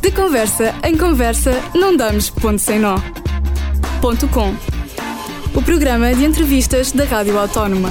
De 0.00 0.10
conversa 0.12 0.74
em 0.84 0.96
conversa, 0.96 1.52
não 1.74 1.96
damos 1.96 2.30
ponto 2.30 2.58
sem 2.58 2.78
nó. 2.78 2.96
Ponto 4.00 4.28
com. 4.28 4.54
O 5.54 5.62
programa 5.62 6.14
de 6.14 6.24
entrevistas 6.24 6.92
da 6.92 7.04
Rádio 7.04 7.38
Autónoma. 7.38 7.90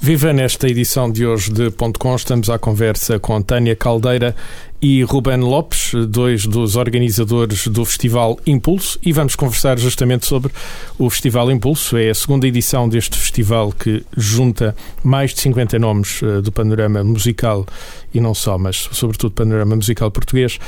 Viva 0.00 0.32
nesta 0.32 0.66
edição 0.66 1.10
de 1.10 1.26
hoje 1.26 1.52
de 1.52 1.70
Ponto 1.70 1.98
Com, 1.98 2.16
estamos 2.16 2.48
à 2.48 2.58
conversa 2.58 3.18
com 3.18 3.40
Tânia 3.42 3.76
Caldeira 3.76 4.34
e 4.82 5.02
Ruben 5.02 5.38
Lopes, 5.38 5.92
dois 6.08 6.46
dos 6.46 6.76
organizadores 6.76 7.66
do 7.66 7.84
Festival 7.84 8.38
Impulso, 8.46 8.98
e 9.02 9.12
vamos 9.12 9.36
conversar 9.36 9.78
justamente 9.78 10.26
sobre 10.26 10.52
o 10.98 11.10
Festival 11.10 11.50
Impulso. 11.50 11.96
É 11.96 12.10
a 12.10 12.14
segunda 12.14 12.46
edição 12.46 12.88
deste 12.88 13.18
festival 13.18 13.72
que 13.72 14.02
junta 14.16 14.74
mais 15.04 15.34
de 15.34 15.40
50 15.40 15.78
nomes 15.78 16.22
uh, 16.22 16.40
do 16.40 16.50
panorama 16.50 17.04
musical 17.04 17.66
e 18.14 18.20
não 18.20 18.34
só, 18.34 18.56
mas 18.56 18.88
sobretudo 18.92 19.32
panorama 19.32 19.76
musical 19.76 20.10
português. 20.10 20.58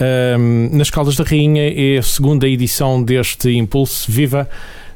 Um, 0.00 0.70
nas 0.76 0.90
Caldas 0.90 1.16
da 1.16 1.24
Rainha 1.24 1.72
é 1.74 1.98
a 1.98 2.02
segunda 2.02 2.48
edição 2.48 3.02
deste 3.02 3.50
Impulso. 3.50 4.10
Viva! 4.10 4.48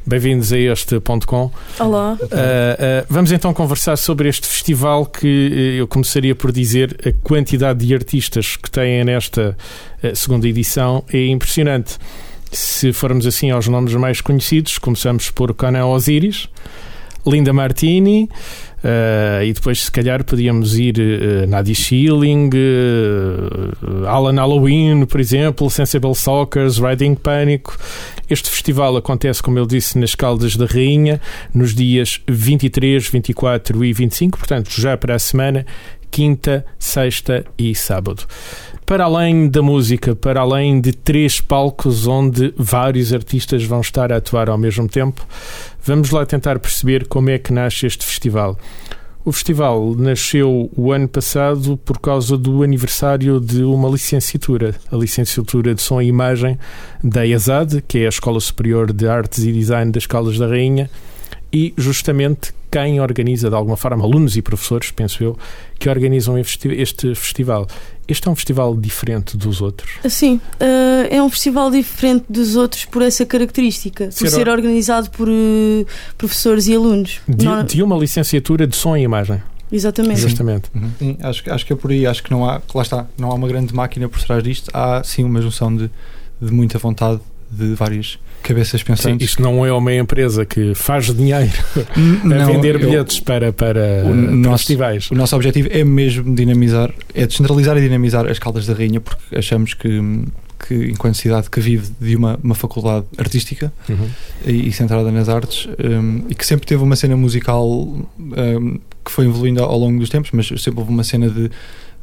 Bem-vindos 0.05 0.53
a 0.53 0.59
este 0.59 0.99
ponto 0.99 1.27
com. 1.29 1.49
Olá. 1.79 2.19
Uh, 2.21 2.25
uh, 2.25 3.07
vamos 3.09 3.31
então 3.31 3.55
conversar 3.55 3.97
sobre 3.97 4.29
este 4.29 4.49
festival 4.49 5.07
que 5.07 5.77
eu 5.79 5.87
começaria 5.87 6.35
por 6.35 6.51
dizer 6.51 6.97
a 7.07 7.13
quantidade 7.27 7.87
de 7.87 7.95
artistas 7.95 8.57
que 8.57 8.69
têm 8.69 9.05
nesta 9.05 9.57
uh, 10.03 10.17
segunda 10.17 10.49
edição 10.49 11.05
é 11.13 11.27
impressionante. 11.27 11.99
Se 12.51 12.93
formos 12.93 13.27
assim 13.27 13.53
aos 13.53 13.69
nomes 13.69 13.95
mais 13.95 14.21
conhecidos, 14.21 14.77
começamos 14.77 15.31
por 15.31 15.55
Conan 15.55 15.87
Osiris, 15.87 16.49
Linda 17.25 17.53
Martini, 17.53 18.29
Uh, 18.83 19.45
e 19.45 19.53
depois, 19.53 19.85
se 19.85 19.93
calhar, 19.93 20.25
podíamos 20.25 20.77
ir 20.77 20.97
uh, 20.99 21.47
Nadia 21.49 21.75
Schilling, 21.75 22.49
uh, 22.49 23.72
Alan 24.13 24.35
Halloween, 24.35 25.07
por 25.07 25.19
exemplo, 25.19 25.71
Sensible 25.71 26.15
Sockers, 26.15 26.77
Riding 26.77 27.15
Pânico. 27.15 27.79
Este 28.29 28.51
festival 28.51 28.95
acontece, 28.99 29.43
como 29.43 29.59
eu 29.59 29.65
disse, 29.65 29.99
nas 29.99 30.15
Caldas 30.15 30.55
da 30.55 30.67
Rainha, 30.67 31.19
nos 31.55 31.75
dias 31.75 32.21
23, 32.29 33.09
24 33.09 33.83
e 33.83 33.91
25, 33.95 34.37
portanto, 34.37 34.71
já 34.71 34.99
para 34.99 35.15
a 35.15 35.19
semana, 35.19 35.65
quinta, 36.11 36.63
sexta 36.79 37.43
e 37.57 37.75
sábado. 37.75 38.25
Para 38.85 39.05
além 39.05 39.49
da 39.49 39.63
música, 39.63 40.15
para 40.15 40.43
além 40.43 40.79
de 40.79 40.93
três 40.93 41.41
palcos 41.41 42.07
onde 42.07 42.53
vários 42.55 43.15
artistas 43.15 43.65
vão 43.65 43.81
estar 43.81 44.13
a 44.13 44.19
atuar 44.19 44.51
ao 44.51 44.59
mesmo 44.59 44.87
tempo, 44.87 45.27
vamos 45.83 46.11
lá 46.11 46.27
tentar 46.27 46.59
perceber 46.59 47.09
como 47.09 47.31
é 47.31 47.39
que 47.39 47.51
nasce 47.51 47.87
este 47.87 48.05
festival. 48.05 48.59
O 49.25 49.31
festival 49.31 49.95
nasceu 49.95 50.69
o 50.77 50.91
ano 50.91 51.07
passado 51.07 51.77
por 51.77 52.01
causa 52.01 52.37
do 52.37 52.65
aniversário 52.65 53.39
de 53.39 53.63
uma 53.63 53.89
licenciatura, 53.89 54.75
a 54.91 54.97
licenciatura 54.97 55.77
de 55.77 55.81
Som 55.81 56.03
e 56.03 56.09
Imagem 56.09 56.59
da 57.05 57.25
ESAD, 57.25 57.83
que 57.87 57.99
é 57.99 58.07
a 58.07 58.09
Escola 58.09 58.41
Superior 58.41 58.93
de 58.93 59.07
Artes 59.07 59.45
e 59.45 59.53
Design 59.53 59.93
das 59.93 60.07
Caldas 60.07 60.39
da 60.39 60.49
Rainha, 60.49 60.91
e 61.53 61.73
justamente 61.77 62.53
quem 62.73 62.99
organiza, 63.03 63.51
de 63.51 63.55
alguma 63.55 63.77
forma, 63.77 64.03
alunos 64.03 64.35
e 64.35 64.41
professores, 64.41 64.91
penso 64.91 65.23
eu, 65.23 65.39
que 65.79 65.91
organizam 65.91 66.39
este 66.39 67.15
festival. 67.15 67.67
Este 68.09 68.27
é 68.27 68.31
um 68.31 68.35
festival 68.35 68.75
diferente 68.75 69.37
dos 69.37 69.61
outros? 69.61 69.93
Sim, 70.09 70.37
uh, 70.37 71.07
é 71.11 71.23
um 71.23 71.29
festival 71.29 71.71
diferente 71.71 72.25
dos 72.31 72.57
outros 72.57 72.87
por 72.87 73.03
essa 73.03 73.27
característica, 73.27 74.11
ser 74.11 74.25
por 74.25 74.31
ser 74.31 74.49
organizado 74.49 75.11
por 75.11 75.29
uh, 75.29 75.87
professores 76.17 76.67
e 76.67 76.75
alunos. 76.75 77.21
De, 77.29 77.45
não... 77.45 77.63
de, 77.63 77.83
uma 77.83 77.97
licenciatura 77.97 78.67
de 78.67 78.75
som 78.75 78.97
e 78.97 79.03
imagem. 79.03 79.43
Exatamente. 79.71 80.21
Justamente. 80.21 80.71
Uhum. 80.75 80.91
Sim, 80.99 81.19
acho, 81.21 81.53
acho 81.53 81.67
que 81.67 81.75
é 81.75 81.77
por 81.77 81.91
aí, 81.91 82.07
acho 82.07 82.23
que 82.23 82.31
não 82.31 82.49
há, 82.49 82.61
lá 82.75 82.83
está, 82.83 83.07
não 83.19 83.31
há 83.31 83.35
uma 83.35 83.49
grande 83.49 83.75
máquina 83.75 84.09
por 84.09 84.21
trás 84.23 84.43
disto, 84.43 84.71
há 84.73 85.03
sim 85.05 85.25
uma 85.25 85.43
junção 85.43 85.75
de, 85.75 85.91
de 86.41 86.51
muita 86.51 86.79
vontade 86.79 87.21
de 87.51 87.75
várias 87.75 88.19
cabeças 88.43 88.83
pensantes. 88.83 89.31
Sim, 89.31 89.33
isto 89.33 89.43
não 89.43 89.65
é 89.65 89.73
uma 89.73 89.95
empresa 89.95 90.45
que 90.45 90.75
faz 90.75 91.07
dinheiro 91.15 91.51
a 91.77 92.45
vender 92.47 92.79
bilhetes 92.79 93.19
eu, 93.19 93.25
para, 93.25 93.53
para, 93.53 94.05
o 94.05 94.15
nosso, 94.15 94.65
festivais. 94.65 95.11
O 95.11 95.15
nosso 95.15 95.35
objetivo 95.37 95.69
é 95.71 95.85
mesmo 95.85 96.35
dinamizar, 96.35 96.93
é 97.15 97.27
descentralizar 97.27 97.77
e 97.79 97.81
dinamizar 97.81 98.27
as 98.27 98.39
Caldas 98.39 98.67
da 98.67 98.75
Rainha, 98.75 99.01
porque 99.01 99.37
achamos 99.37 99.75
que, 99.75 99.89
que 100.67 100.75
enquanto 100.91 101.15
cidade 101.15 101.49
que 101.49 101.61
vive 101.61 101.91
de 102.01 102.17
uma, 102.17 102.39
uma 102.43 102.55
faculdade 102.55 103.07
artística 103.17 103.73
uhum. 103.89 104.09
e, 104.47 104.69
e, 104.69 104.73
centrada 104.73 105.11
nas 105.11 105.29
artes, 105.29 105.69
um, 105.83 106.25
e 106.29 106.35
que 106.35 106.45
sempre 106.45 106.67
teve 106.67 106.83
uma 106.83 106.97
cena 106.97 107.17
musical 107.17 107.67
um, 107.69 108.79
que 109.05 109.11
foi 109.11 109.27
evoluindo 109.27 109.63
ao 109.63 109.79
longo 109.79 109.99
dos 109.99 110.09
tempos, 110.09 110.31
mas 110.33 110.47
sempre 110.47 110.81
houve 110.81 110.93
uma 110.93 111.05
cena 111.05 111.29
de 111.29 111.51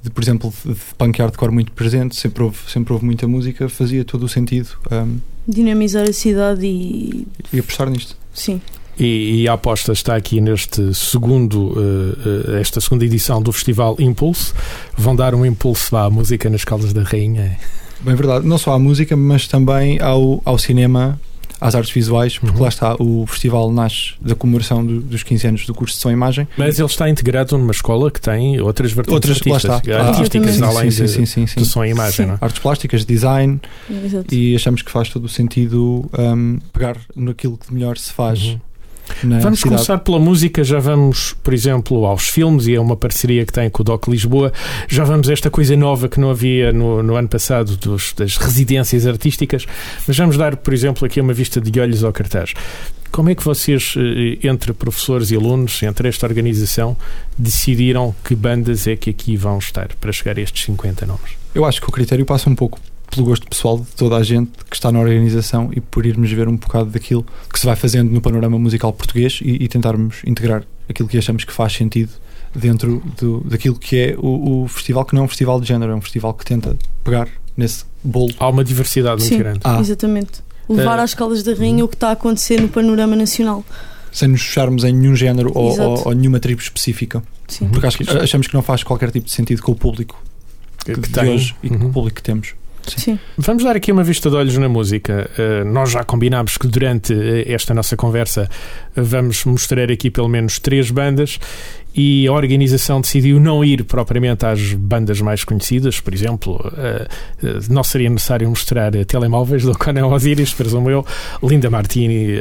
de, 0.02 0.10
por 0.10 0.24
exemplo, 0.24 0.54
de 0.66 0.76
punk 0.98 1.20
hardcore 1.20 1.52
muito 1.52 1.72
presente, 1.74 2.16
sempre 2.16 2.44
houve, 2.44 2.58
sempre 2.68 2.94
houve 2.94 3.06
muita 3.06 3.28
música, 3.28 3.68
fazia 3.68 4.06
todo 4.06 4.24
o 4.24 4.30
sentido. 4.30 4.70
Um, 4.92 5.18
Dinamizar 5.50 6.08
a 6.08 6.14
cidade 6.14 6.66
e. 6.66 7.28
E 7.52 7.60
apostar 7.60 7.90
nisto. 7.90 8.16
Sim. 8.34 8.62
E, 9.00 9.42
e, 9.42 9.48
a 9.48 9.54
aposta 9.54 9.94
está 9.94 10.16
aqui 10.16 10.42
neste 10.42 10.94
segundo, 10.94 11.70
uh, 11.70 12.50
uh, 12.50 12.56
esta 12.58 12.82
segunda 12.82 13.06
edição 13.06 13.42
do 13.42 13.52
Festival 13.52 13.96
Impulso. 13.98 14.54
Vão 14.96 15.16
dar 15.16 15.34
um 15.34 15.46
impulso 15.46 15.96
à 15.96 16.10
música 16.10 16.50
nas 16.50 16.66
Caldas 16.66 16.92
da 16.92 17.02
Rainha. 17.02 17.58
Bem 18.02 18.14
verdade, 18.16 18.46
não 18.46 18.58
só 18.58 18.74
à 18.74 18.80
música, 18.80 19.16
mas 19.16 19.48
também 19.48 20.00
ao, 20.02 20.42
ao 20.46 20.58
cinema 20.58 21.20
às 21.60 21.76
artes 21.76 21.92
visuais, 21.92 22.38
porque 22.38 22.56
uhum. 22.56 22.64
lá 22.64 22.70
está, 22.70 22.96
o 23.00 23.26
festival 23.28 23.72
nasce 23.72 24.14
da 24.22 24.36
comemoração 24.36 24.86
do, 24.86 25.02
dos 25.02 25.24
15 25.24 25.48
anos 25.48 25.66
do 25.66 25.74
curso 25.74 25.96
de 25.96 26.02
som 26.02 26.10
e 26.10 26.14
imagem. 26.14 26.48
Mas 26.58 26.80
ele 26.80 26.88
está 26.88 27.10
integrado 27.10 27.58
numa 27.58 27.72
escola 27.72 28.10
que 28.10 28.22
tem 28.22 28.60
outras 28.62 28.92
vertentes 28.92 29.14
outras, 29.14 29.38
artísticas, 29.38 29.86
lá 29.86 30.10
artísticas 30.10 30.62
ah, 30.62 30.68
além 30.68 30.92
sim, 30.92 31.08
sim, 31.08 31.26
sim, 31.26 31.48
sim, 31.48 31.62
de 31.62 31.66
som 31.66 31.84
e 31.84 31.90
imagem. 31.90 32.28
Não 32.28 32.36
é? 32.36 32.38
Artes 32.42 32.60
plásticas, 32.60 33.06
design, 33.06 33.60
Exato. 33.90 34.34
e 34.34 34.56
achamos 34.56 34.82
que 34.82 34.92
faz 34.92 35.10
todo 35.10 35.26
o 35.26 35.30
sentido 35.30 36.10
um, 36.18 36.60
pegar 36.72 36.98
naquilo 37.16 37.58
que 37.58 37.74
melhor 37.74 37.98
se 37.98 38.12
faz. 38.12 38.44
Uhum 38.44 38.60
vamos 39.24 39.60
cidade. 39.60 39.62
começar 39.62 39.98
pela 40.00 40.20
música, 40.20 40.64
já 40.64 40.80
vamos, 40.80 41.36
por 41.44 41.54
exemplo, 41.54 42.06
aos 42.06 42.28
filmes, 42.28 42.68
e 42.68 42.76
é 42.76 42.80
uma 42.80 42.96
parceria 42.96 43.46
que 43.46 43.54
tem 43.54 43.70
com 43.70 43.82
o 43.82 43.86
DOC 43.86 44.10
Lisboa. 44.10 44.52
Já 44.88 45.04
vamos 45.04 45.30
a 45.30 45.34
esta 45.34 45.50
coisa 45.50 45.76
nova 45.76 46.08
que 46.08 46.20
não 46.20 46.30
havia 46.30 46.72
no, 46.72 47.04
no 47.04 47.16
ano 47.16 47.28
passado 47.28 47.76
dos, 47.78 48.14
das 48.14 48.38
residências 48.38 49.06
artísticas, 49.06 49.66
mas 50.08 50.18
vamos 50.18 50.38
dar, 50.38 50.58
por 50.58 50.74
exemplo, 50.74 51.06
aqui 51.06 51.20
uma 51.20 51.34
vista 51.34 51.60
de 51.60 51.80
olhos 51.80 52.04
ao 52.04 52.12
cartaz. 52.12 52.54
Como 53.12 53.30
é 53.30 53.36
que 53.36 53.44
vocês, 53.44 53.96
eh, 53.98 54.48
entre 54.48 54.72
professores 54.72 55.32
e 55.32 55.36
alunos, 55.36 55.82
entre 55.82 56.08
esta 56.08 56.28
organização, 56.28 56.96
decidiram 57.38 58.16
que 58.24 58.36
bandas 58.36 58.86
é 58.88 58.96
que 58.96 59.10
aqui 59.10 59.36
vão 59.36 59.58
estar 59.58 59.90
para 60.00 60.12
chegar 60.12 60.38
a 60.38 60.42
estes 60.42 60.66
50 60.66 61.06
nomes? 61.06 61.32
Eu 61.56 61.66
acho 61.66 61.82
que 61.82 61.90
o 61.90 61.92
critério 61.92 62.26
passa 62.26 62.50
um 62.50 62.56
pouco 62.56 62.80
pelo 63.10 63.26
gosto 63.26 63.48
pessoal 63.48 63.80
de 63.80 63.88
toda 63.96 64.16
a 64.16 64.24
gente 64.24 64.52
que 64.70 64.76
está 64.76 64.92
na 64.92 65.00
organização 65.00 65.72
e 65.76 65.82
por 65.82 66.06
irmos 66.06 66.32
ver 66.32 66.48
um 66.48 66.56
bocado 66.56 66.90
daquilo 66.90 67.26
que 67.52 67.60
se 67.60 67.66
vai 67.66 67.76
fazendo 67.76 68.12
no 68.12 68.22
panorama 68.22 68.58
musical 68.60 68.94
português 68.94 69.40
e, 69.42 69.64
e 69.64 69.68
tentarmos 69.68 70.22
integrar 70.26 70.64
aquilo 70.88 71.10
que 71.10 71.18
achamos 71.18 71.44
que 71.44 71.52
faz 71.52 71.74
sentido 71.74 72.12
dentro 72.54 73.02
do, 73.20 73.42
daquilo 73.42 73.76
que 73.76 73.98
é 73.98 74.16
o, 74.18 74.64
o, 74.64 74.68
festival, 74.68 75.06
que 75.06 75.14
não 75.14 75.24
é 75.24 75.26
um 75.26 75.28
festival 75.28 75.60
de 75.60 75.68
género, 75.68 75.92
é 75.92 75.96
um 75.96 76.02
festival 76.02 76.34
que 76.34 76.46
tenta 76.46 76.78
pegar 77.04 77.28
nesse 77.56 77.86
bolo. 78.04 78.34
Há 78.40 78.50
uma 78.50 78.64
diversidade 78.64 79.22
muito 79.22 79.34
Sim, 79.34 79.38
grande. 79.38 79.60
Ah. 79.64 79.80
Exatamente. 79.80 80.42
Levar 80.68 81.00
é. 81.00 81.02
às 81.02 81.14
caldas 81.14 81.44
da 81.44 81.54
rainha 81.54 81.84
o 81.84 81.88
que 81.88 81.96
está 81.96 82.10
a 82.10 82.12
acontecer 82.12 82.62
no 82.62 82.70
panorama 82.70 83.16
nacional. 83.16 83.64
Sem 84.12 84.28
nos 84.28 84.42
fecharmos 84.42 84.84
em 84.84 84.94
nenhum 84.94 85.16
género 85.16 85.52
ou, 85.54 85.80
ou, 85.80 86.08
ou, 86.08 86.14
nenhuma 86.14 86.40
tribo 86.40 86.62
específica. 86.62 87.24
Sim. 87.48 87.70
Porque 87.70 87.88
achamos 87.88 88.48
que 88.48 88.54
não 88.54 88.62
faz 88.62 88.84
qualquer 88.84 89.12
tipo 89.12 89.26
de 89.26 89.32
sentido 89.32 89.62
com 89.62 89.72
o 89.72 89.76
público 89.76 90.22
que, 90.84 90.94
que 90.94 91.10
tem 91.10 91.34
hoje 91.34 91.56
e 91.62 91.70
com 91.70 91.76
o 91.76 91.82
uhum. 91.82 91.92
público 91.92 92.16
que 92.16 92.24
temos. 92.24 92.54
Sim. 92.88 93.20
Vamos 93.38 93.64
dar 93.64 93.76
aqui 93.76 93.92
uma 93.92 94.04
vista 94.04 94.30
de 94.30 94.36
olhos 94.36 94.58
na 94.58 94.70
música. 94.70 95.30
Uh, 95.38 95.66
nós 95.66 95.92
já 95.92 96.04
combinámos 96.04 96.58
que 96.58 96.68
durante 96.68 97.14
eh, 97.14 97.52
esta 97.52 97.74
nossa 97.74 97.96
conversa 97.96 98.50
vamos 98.96 99.46
mostrar 99.46 99.92
aqui 99.92 100.10
pelo 100.10 100.28
menos 100.28 100.60
três 100.60 100.92
bandas 100.92 101.40
e 101.96 102.28
a 102.28 102.32
organização 102.32 103.02
decidiu 103.02 103.40
não 103.40 103.64
ir 103.64 103.84
propriamente 103.84 104.46
às 104.46 104.74
bandas 104.74 105.20
mais 105.22 105.44
conhecidas, 105.44 106.00
por 106.00 106.14
exemplo, 106.14 106.56
uh, 106.56 107.48
uh, 107.48 107.60
não 107.70 107.84
seria 107.84 108.10
necessário 108.10 108.48
mostrar 108.50 108.92
telemóveis 109.06 109.64
do 109.64 109.78
Conan 109.78 110.08
Osiris, 110.08 110.54
presumo 110.54 110.90
eu, 110.90 111.06
Linda 111.44 111.70
Martini, 111.70 112.38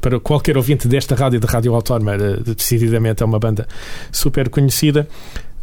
para 0.00 0.18
qualquer 0.20 0.56
ouvinte 0.56 0.88
desta 0.88 1.14
rádio, 1.14 1.40
de 1.40 1.46
Rádio 1.46 1.74
Autónoma, 1.74 2.16
decididamente 2.16 3.22
é 3.22 3.26
uma 3.26 3.38
banda 3.38 3.66
super 4.12 4.48
conhecida 4.48 5.08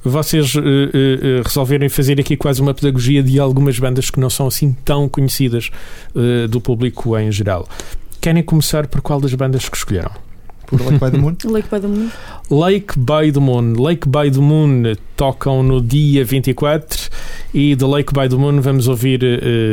vocês 0.10 0.56
uh, 0.56 0.60
uh, 0.60 1.44
resolverem 1.44 1.90
fazer 1.90 2.20
aqui 2.20 2.36
quase 2.36 2.62
uma 2.62 2.74
pedagogia 2.74 3.22
de 3.22 3.40
algumas 3.40 3.78
bandas 3.80 4.10
que 4.10 4.20
não 4.20 4.30
são 4.30 4.48
assim 4.48 4.76
tão 4.86 5.08
conhecidas 5.10 5.70
uh, 6.16 6.48
do 6.48 6.62
público 6.62 7.18
em 7.18 7.32
geral. 7.32 7.68
Querem 8.22 8.44
começar 8.44 8.88
por 8.88 9.02
qual 9.02 9.20
das 9.22 9.34
bandas 9.34 9.70
que 9.70 9.78
escolheram? 9.78 10.12
Por 10.66 10.82
Lake 10.82 11.00
by 11.00 11.12
the 11.12 11.18
Moon? 11.18 11.36
Lake 11.46 11.70
by 11.70 11.80
the 11.80 11.88
Moon. 11.88 12.10
Lake 12.50 13.00
by 13.00 13.32
the 13.32 13.40
Moon. 13.40 13.74
Lake 13.82 14.10
by 14.10 14.30
the 14.30 14.40
Moon 14.40 14.84
tocam 15.16 15.64
no 15.64 15.82
dia 15.82 16.26
24 16.26 17.10
e 17.54 17.74
de 17.76 17.86
Lake 17.86 18.14
by 18.14 18.28
the 18.28 18.36
Moon 18.36 18.60
vamos 18.60 18.88
ouvir 18.90 19.22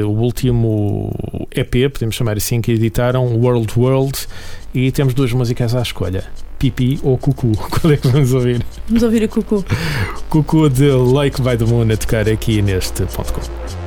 o 0.05 0.11
último 0.11 1.11
EP, 1.51 1.93
podemos 1.93 2.15
chamar 2.15 2.37
assim, 2.37 2.61
que 2.61 2.71
editaram, 2.73 3.27
World 3.27 3.73
World, 3.77 4.27
e 4.73 4.93
temos 4.93 5.15
duas 5.15 5.33
músicas 5.33 5.75
à 5.75 5.83
escolha. 5.83 6.25
Pipi 6.71 6.99
ou 7.03 7.19
Cucu? 7.19 7.53
Qual 7.69 7.93
é 7.93 7.97
que 7.97 8.09
vamos 8.09 8.33
ouvir? 8.33 8.65
Vamos 8.89 9.03
ouvir 9.03 9.25
a 9.25 9.29
Cucu. 9.29 9.65
Cucu 10.31 10.71
de 10.71 10.91
Lake 10.91 11.43
by 11.43 11.57
the 11.59 11.65
Moon 11.67 11.93
a 11.93 11.97
tocar 11.97 12.27
aqui 12.29 12.63
neste 12.63 13.05
ponto 13.05 13.33
com. 13.35 13.84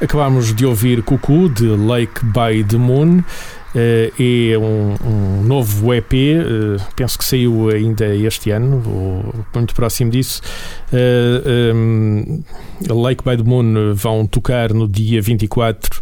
Acabámos 0.00 0.54
de 0.54 0.64
ouvir 0.64 1.02
Cucu 1.02 1.50
de 1.50 1.66
Lake 1.66 2.24
by 2.24 2.64
the 2.64 2.78
Moon. 2.78 3.22
Uh, 3.72 4.10
é 4.18 4.58
um, 4.58 4.96
um, 5.06 5.42
novo 5.44 5.94
EP, 5.94 6.12
eh, 6.12 6.76
penso 6.96 7.16
que 7.16 7.24
saiu 7.24 7.68
ainda 7.68 8.12
este 8.16 8.50
ano, 8.50 8.82
ou 8.84 9.44
muito 9.54 9.74
próximo 9.76 10.10
disso. 10.10 10.42
Uh, 10.92 11.72
um, 11.76 12.42
Lake 12.88 13.22
by 13.22 13.36
the 13.36 13.44
Moon 13.44 13.94
vão 13.94 14.26
tocar 14.26 14.72
no 14.72 14.88
dia 14.88 15.22
24 15.22 15.99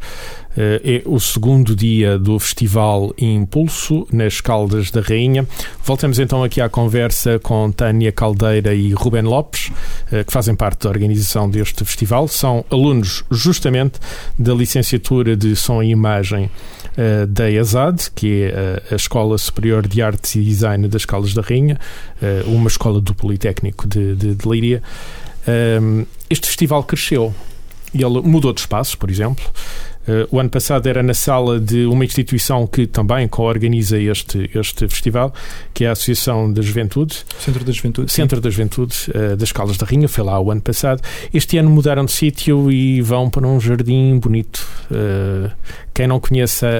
é 0.56 1.02
o 1.04 1.20
segundo 1.20 1.76
dia 1.76 2.18
do 2.18 2.38
Festival 2.38 3.12
Impulso, 3.18 4.06
nas 4.12 4.40
Caldas 4.40 4.90
da 4.90 5.00
Rainha. 5.00 5.46
Voltamos 5.84 6.18
então 6.18 6.42
aqui 6.42 6.60
à 6.60 6.68
conversa 6.68 7.38
com 7.38 7.70
Tânia 7.70 8.10
Caldeira 8.10 8.74
e 8.74 8.92
Ruben 8.92 9.22
Lopes, 9.22 9.70
que 10.26 10.32
fazem 10.32 10.54
parte 10.54 10.84
da 10.84 10.90
organização 10.90 11.48
deste 11.48 11.84
festival. 11.84 12.26
São 12.28 12.64
alunos 12.70 13.24
justamente 13.30 13.98
da 14.38 14.54
licenciatura 14.54 15.36
de 15.36 15.54
Som 15.54 15.82
e 15.82 15.90
Imagem 15.90 16.50
uh, 16.96 17.26
da 17.26 17.50
ESAD, 17.50 18.10
que 18.14 18.42
é 18.42 18.82
a, 18.92 18.96
Escola 18.96 19.38
Superior 19.38 19.86
de 19.86 20.02
Artes 20.02 20.34
e 20.34 20.42
Design 20.42 20.88
das 20.88 21.04
Caldas 21.04 21.34
da 21.34 21.42
Rainha, 21.42 21.78
uma 22.46 22.68
escola 22.68 23.00
do 23.00 23.14
Politécnico 23.14 23.86
de, 23.86 24.14
de, 24.14 24.34
de 24.34 24.48
Líria. 24.48 24.82
Um, 25.48 26.04
este 26.28 26.46
festival 26.46 26.84
cresceu 26.84 27.34
e 27.94 28.02
ele 28.02 28.20
mudou 28.20 28.52
de 28.52 28.60
espaços, 28.60 28.94
por 28.94 29.10
exemplo. 29.10 29.44
Uh, 30.08 30.26
o 30.34 30.40
ano 30.40 30.48
passado 30.48 30.86
era 30.86 31.02
na 31.02 31.12
sala 31.12 31.60
de 31.60 31.84
uma 31.84 32.02
instituição 32.02 32.66
que 32.66 32.86
também 32.86 33.28
co-organiza 33.28 34.00
este, 34.00 34.50
este 34.54 34.88
festival, 34.88 35.34
que 35.74 35.84
é 35.84 35.88
a 35.88 35.92
Associação 35.92 36.50
da 36.50 36.62
Juventude. 36.62 37.24
Centro 37.38 37.62
da 37.62 37.72
Juventude. 37.72 38.10
Centro 38.10 38.38
sim. 38.38 38.42
da 38.42 38.50
Juventude 38.50 38.96
uh, 39.10 39.36
das 39.36 39.52
Caldas 39.52 39.76
da 39.76 39.84
Rainha, 39.84 40.08
foi 40.08 40.24
lá 40.24 40.40
o 40.40 40.50
ano 40.50 40.62
passado. 40.62 41.02
Este 41.32 41.58
ano 41.58 41.68
mudaram 41.68 42.06
de 42.06 42.12
sítio 42.12 42.72
e 42.72 43.02
vão 43.02 43.28
para 43.28 43.46
um 43.46 43.60
jardim 43.60 44.18
bonito. 44.18 44.66
Uh, 44.90 45.50
quem 45.92 46.06
não 46.06 46.18
conhece 46.18 46.64
a, 46.64 46.70
a, 46.70 46.72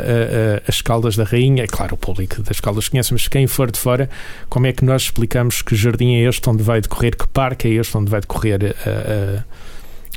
as 0.67 0.81
Caldas 0.81 1.15
da 1.15 1.25
Rainha, 1.25 1.65
é 1.65 1.67
claro, 1.67 1.97
o 1.97 1.99
público 1.99 2.43
das 2.43 2.61
Caldas 2.61 2.89
conhece, 2.89 3.13
mas 3.13 3.29
quem 3.29 3.47
for 3.47 3.71
de 3.71 3.79
fora, 3.79 4.09
como 4.49 4.67
é 4.67 4.73
que 4.73 4.85
nós 4.85 5.03
explicamos 5.03 5.61
que 5.61 5.77
jardim 5.77 6.15
é 6.15 6.29
este 6.29 6.49
onde 6.49 6.63
vai 6.63 6.81
decorrer, 6.81 7.15
que 7.17 7.27
parque 7.29 7.69
é 7.69 7.73
este 7.73 7.97
onde 7.99 8.11
vai 8.11 8.21
decorrer 8.21 8.77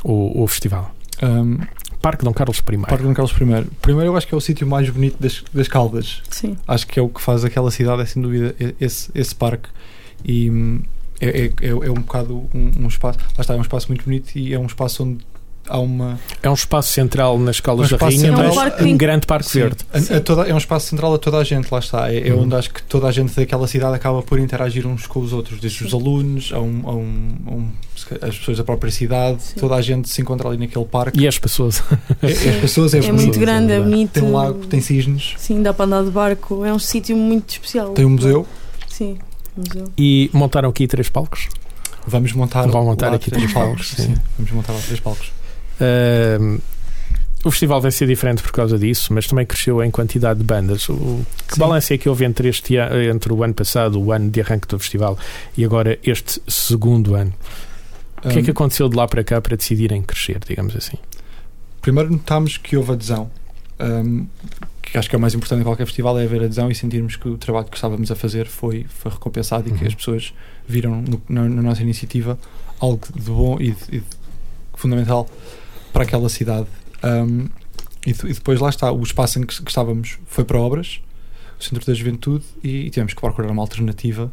o, 0.04 0.44
o 0.44 0.46
festival? 0.46 0.94
Um, 1.22 1.58
Parque 2.02 2.24
Dom 2.24 2.34
Carlos 2.34 2.58
I. 2.58 2.78
Parque 2.78 3.04
Dom 3.04 3.14
Carlos 3.14 3.32
I. 3.32 3.66
Primeiro, 3.80 4.10
eu 4.10 4.16
acho 4.16 4.26
que 4.26 4.34
é 4.34 4.36
o 4.36 4.40
sítio 4.40 4.66
mais 4.66 4.90
bonito 4.90 5.16
das, 5.20 5.42
das 5.54 5.68
Caldas. 5.68 6.20
Sim. 6.28 6.56
Acho 6.66 6.86
que 6.86 6.98
é 6.98 7.02
o 7.02 7.08
que 7.08 7.20
faz 7.20 7.44
aquela 7.44 7.70
cidade, 7.70 8.02
é 8.02 8.04
sem 8.06 8.20
dúvida, 8.20 8.54
esse, 8.80 9.10
esse 9.14 9.34
parque. 9.34 9.68
E 10.24 10.50
hum, 10.50 10.82
é, 11.20 11.46
é, 11.46 11.68
é, 11.68 11.90
um 11.90 12.02
bocado 12.02 12.48
um, 12.52 12.70
um 12.80 12.88
espaço. 12.88 13.18
Lá 13.20 13.40
está, 13.40 13.54
é 13.54 13.56
um 13.56 13.62
espaço 13.62 13.86
muito 13.88 14.04
bonito 14.04 14.36
e 14.36 14.52
é 14.52 14.58
um 14.58 14.66
espaço 14.66 15.04
onde 15.04 15.24
há 15.68 15.78
uma. 15.78 16.18
É 16.42 16.50
um 16.50 16.54
espaço 16.54 16.92
central 16.92 17.38
nas 17.38 17.60
Caldas 17.60 17.92
um 17.92 17.96
da 17.96 18.04
Rainha, 18.04 18.32
mas 18.32 18.56
é 18.56 18.82
um, 18.82 18.88
um 18.88 18.96
grande 18.96 19.26
parque 19.26 19.48
sim, 19.48 19.60
verde. 19.60 19.84
A, 19.92 20.16
a 20.16 20.20
toda, 20.20 20.42
é 20.42 20.52
um 20.52 20.58
espaço 20.58 20.88
central 20.88 21.14
a 21.14 21.18
toda 21.18 21.38
a 21.38 21.44
gente, 21.44 21.70
lá 21.70 21.78
está. 21.78 22.12
É, 22.12 22.28
é 22.28 22.34
uhum. 22.34 22.42
onde 22.42 22.56
acho 22.56 22.70
que 22.70 22.82
toda 22.82 23.06
a 23.06 23.12
gente 23.12 23.34
daquela 23.36 23.68
cidade 23.68 23.94
acaba 23.94 24.20
por 24.22 24.40
interagir 24.40 24.86
uns 24.86 25.06
com 25.06 25.20
os 25.20 25.32
outros, 25.32 25.60
desde 25.60 25.84
os 25.84 25.94
alunos 25.94 26.50
a, 26.52 26.58
um, 26.58 26.82
a, 26.84 26.92
um, 26.92 27.70
as 28.20 28.38
pessoas 28.38 28.58
da 28.58 28.64
própria 28.64 28.90
cidade, 28.90 29.42
sim. 29.42 29.60
toda 29.60 29.74
a 29.74 29.82
gente 29.82 30.08
se 30.08 30.20
encontra 30.20 30.48
ali 30.48 30.58
naquele 30.58 30.84
parque. 30.84 31.20
E 31.20 31.26
as 31.26 31.38
pessoas. 31.38 31.82
É, 32.22 32.26
as 32.26 32.56
pessoas 32.60 32.94
é, 32.94 32.98
é 32.98 33.12
muito 33.12 33.38
grande, 33.38 33.72
é 33.72 33.80
bonito. 33.80 34.12
Tem 34.12 34.22
um 34.22 34.32
lago, 34.32 34.66
tem 34.66 34.80
cisnes. 34.80 35.34
Sim, 35.36 35.62
dá 35.62 35.72
para 35.72 35.86
andar 35.86 36.04
de 36.04 36.10
barco. 36.10 36.64
É 36.64 36.72
um 36.72 36.78
sítio 36.78 37.16
muito 37.16 37.50
especial. 37.50 37.92
Tem 37.92 38.04
um 38.04 38.10
museu. 38.10 38.46
Sim, 38.88 39.18
museu. 39.56 39.90
E 39.96 40.30
montaram 40.32 40.68
aqui 40.68 40.86
três 40.86 41.08
palcos? 41.08 41.48
Vamos 42.06 42.32
montar, 42.32 42.66
Vão 42.66 42.84
montar 42.84 43.12
aqui 43.14 43.30
três, 43.30 43.50
três 43.50 43.52
palcos. 43.52 43.88
sim. 43.88 44.02
sim. 44.02 44.14
Vamos 44.36 44.52
montar 44.52 44.72
lá 44.72 44.80
três 44.80 45.00
palcos. 45.00 45.32
Uh, 45.80 46.60
o 47.44 47.50
festival 47.50 47.80
vai 47.80 47.90
ser 47.90 48.06
diferente 48.06 48.40
por 48.42 48.52
causa 48.52 48.78
disso, 48.78 49.12
mas 49.12 49.26
também 49.26 49.44
cresceu 49.44 49.82
em 49.82 49.90
quantidade 49.90 50.38
de 50.38 50.44
bandas. 50.44 50.88
O, 50.88 51.24
que 51.48 51.58
balanço 51.58 51.92
é 51.92 51.98
que 51.98 52.08
houve 52.08 52.24
entre, 52.24 52.48
este, 52.48 52.76
entre 52.76 53.32
o 53.32 53.42
ano 53.42 53.54
passado, 53.54 54.00
o 54.00 54.12
ano 54.12 54.30
de 54.30 54.40
arranque 54.40 54.68
do 54.68 54.78
festival, 54.78 55.18
e 55.56 55.64
agora 55.64 55.98
este 56.04 56.40
segundo 56.46 57.16
ano? 57.16 57.32
O 58.24 58.28
que 58.28 58.38
é 58.38 58.42
que 58.42 58.50
aconteceu 58.50 58.88
de 58.88 58.96
lá 58.96 59.06
para 59.06 59.24
cá 59.24 59.40
para 59.40 59.56
decidirem 59.56 60.02
crescer, 60.02 60.40
digamos 60.46 60.76
assim? 60.76 60.96
Primeiro 61.80 62.10
notámos 62.10 62.56
que 62.56 62.76
houve 62.76 62.92
adesão. 62.92 63.30
Um, 63.80 64.26
que 64.92 64.98
acho 64.98 65.08
que 65.08 65.16
é 65.16 65.18
o 65.18 65.20
mais 65.20 65.34
importante 65.34 65.60
em 65.60 65.64
qualquer 65.64 65.86
festival 65.86 66.18
é 66.18 66.24
haver 66.24 66.44
adesão 66.44 66.70
e 66.70 66.74
sentirmos 66.74 67.16
que 67.16 67.28
o 67.28 67.38
trabalho 67.38 67.66
que 67.66 67.76
estávamos 67.76 68.10
a 68.10 68.14
fazer 68.14 68.46
foi, 68.46 68.86
foi 68.88 69.10
recompensado 69.10 69.68
uhum. 69.68 69.74
e 69.74 69.78
que 69.78 69.84
uhum. 69.84 69.88
as 69.88 69.94
pessoas 69.94 70.34
viram 70.68 71.02
no, 71.02 71.22
na, 71.28 71.48
na, 71.48 71.62
nossa 71.62 71.82
iniciativa 71.82 72.38
algo 72.78 73.00
de 73.14 73.30
bom 73.30 73.56
e, 73.58 73.70
de, 73.70 73.84
e 73.88 74.00
de 74.00 74.06
fundamental 74.74 75.28
para 75.92 76.02
aquela 76.04 76.28
cidade. 76.28 76.66
Um, 77.02 77.46
e, 78.06 78.10
e, 78.10 78.34
depois 78.34 78.60
lá 78.60 78.68
está, 78.68 78.92
o 78.92 79.02
espaço 79.02 79.38
em 79.38 79.46
que, 79.46 79.62
que, 79.62 79.70
estávamos 79.70 80.18
foi 80.26 80.44
para 80.44 80.58
obras, 80.58 81.00
o 81.58 81.62
Centro 81.62 81.86
da 81.86 81.94
Juventude, 81.94 82.44
e, 82.62 82.86
e 82.86 82.90
tivemos 82.90 83.14
que 83.14 83.20
procurar 83.20 83.50
uma 83.50 83.62
alternativa. 83.62 84.30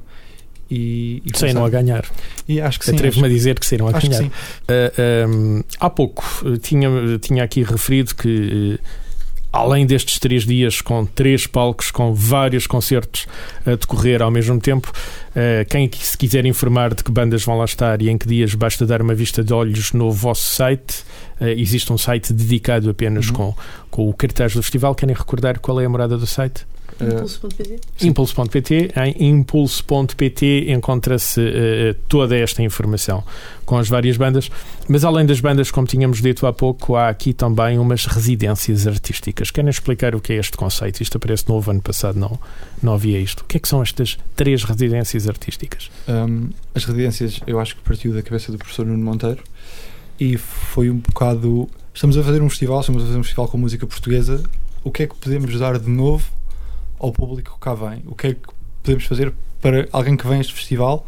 E, 0.69 1.23
e 1.25 1.37
saíram 1.37 1.65
a 1.65 1.69
ganhar. 1.69 2.05
E 2.47 2.61
acho 2.61 2.79
que 2.79 2.85
sim. 2.85 2.93
Atrevo-me 2.93 3.25
a 3.25 3.29
dizer 3.29 3.59
que 3.59 3.65
saíram 3.65 3.87
a 3.87 3.91
ganhar. 3.91 4.23
Uh, 4.23 4.29
ah, 4.69 5.27
um, 5.27 5.63
há 5.79 5.89
pouco 5.89 6.23
eh, 6.45 6.57
tinha, 6.61 6.89
tinha 7.19 7.43
aqui 7.43 7.63
referido 7.63 8.13
que. 8.13 8.79
Uh, 8.79 9.09
além 9.51 9.83
destes 9.83 10.19
três 10.19 10.45
dias 10.45 10.79
com 10.79 11.03
três 11.07 11.47
palcos, 11.47 11.89
com 11.89 12.13
vários 12.13 12.67
concertos 12.67 13.25
a 13.65 13.71
decorrer 13.71 14.21
ao 14.21 14.29
mesmo 14.29 14.59
tempo, 14.61 14.91
uh, 15.31 15.67
quem 15.67 15.89
se 15.91 16.15
quiser 16.15 16.45
informar 16.45 16.93
de 16.93 17.03
que 17.03 17.11
bandas 17.11 17.43
vão 17.43 17.57
lá 17.57 17.65
estar 17.65 17.99
e 17.99 18.09
em 18.09 18.17
que 18.17 18.27
dias, 18.27 18.53
basta 18.53 18.85
dar 18.85 19.01
uma 19.01 19.15
vista 19.15 19.43
de 19.43 19.51
olhos 19.51 19.91
no 19.91 20.11
vosso 20.11 20.51
site. 20.51 21.03
Existe 21.41 21.91
um 21.93 21.97
site 21.97 22.33
dedicado 22.33 22.89
apenas 22.89 23.29
uhum. 23.29 23.33
com, 23.33 23.55
com 23.89 24.09
o 24.09 24.13
cartaz 24.13 24.53
do 24.53 24.61
festival. 24.61 24.93
Querem 24.93 25.15
recordar 25.15 25.57
qual 25.59 25.79
é 25.79 25.85
a 25.85 25.89
morada 25.89 26.17
do 26.17 26.27
site? 26.27 26.65
Impulso.pt. 26.99 27.79
Impulso.pt. 28.01 28.91
Em 28.95 29.29
impulso.pt 29.29 30.71
encontra-se 30.71 31.39
uh, 31.39 31.93
toda 32.07 32.37
esta 32.37 32.61
informação 32.63 33.23
com 33.65 33.77
as 33.77 33.87
várias 33.87 34.17
bandas, 34.17 34.49
mas 34.87 35.03
além 35.03 35.25
das 35.27 35.39
bandas, 35.39 35.69
como 35.69 35.85
tínhamos 35.85 36.21
dito 36.21 36.47
há 36.47 36.51
pouco, 36.51 36.95
há 36.95 37.07
aqui 37.07 37.33
também 37.33 37.77
umas 37.77 38.05
residências 38.05 38.87
artísticas. 38.87 39.51
Querem 39.51 39.69
explicar 39.69 40.15
o 40.15 40.19
que 40.19 40.33
é 40.33 40.37
este 40.37 40.57
conceito? 40.57 41.03
Isto 41.03 41.17
aparece 41.17 41.47
novo, 41.47 41.69
ano 41.69 41.81
passado 41.81 42.19
não, 42.19 42.39
não 42.81 42.93
havia 42.93 43.19
isto. 43.19 43.41
O 43.41 43.45
que 43.45 43.57
é 43.57 43.59
que 43.59 43.67
são 43.67 43.83
estas 43.83 44.17
três 44.35 44.63
residências 44.63 45.27
artísticas? 45.27 45.91
Um, 46.07 46.49
as 46.73 46.83
residências, 46.83 47.39
eu 47.45 47.59
acho 47.59 47.75
que 47.75 47.81
partiu 47.83 48.11
da 48.11 48.23
cabeça 48.23 48.51
do 48.51 48.57
professor 48.57 48.87
Nuno 48.87 49.03
Monteiro 49.03 49.43
e 50.19 50.35
foi 50.35 50.89
um 50.89 50.97
bocado. 50.97 51.69
Estamos 51.93 52.17
a 52.17 52.23
fazer 52.23 52.41
um 52.41 52.49
festival, 52.49 52.79
estamos 52.79 53.03
a 53.03 53.05
fazer 53.05 53.19
um 53.19 53.23
festival 53.23 53.47
com 53.47 53.57
música 53.57 53.85
portuguesa. 53.85 54.41
O 54.83 54.91
que 54.91 55.03
é 55.03 55.07
que 55.07 55.15
podemos 55.15 55.59
dar 55.59 55.77
de 55.77 55.89
novo 55.89 56.38
ao 56.99 57.11
público 57.11 57.53
que 57.53 57.59
cá 57.59 57.73
vem? 57.73 58.03
O 58.05 58.15
que 58.15 58.27
é 58.27 58.33
que 58.33 58.41
podemos 58.83 59.05
fazer 59.05 59.33
para 59.61 59.87
alguém 59.91 60.15
que 60.15 60.27
vem 60.27 60.37
a 60.37 60.41
este 60.41 60.53
festival 60.53 61.05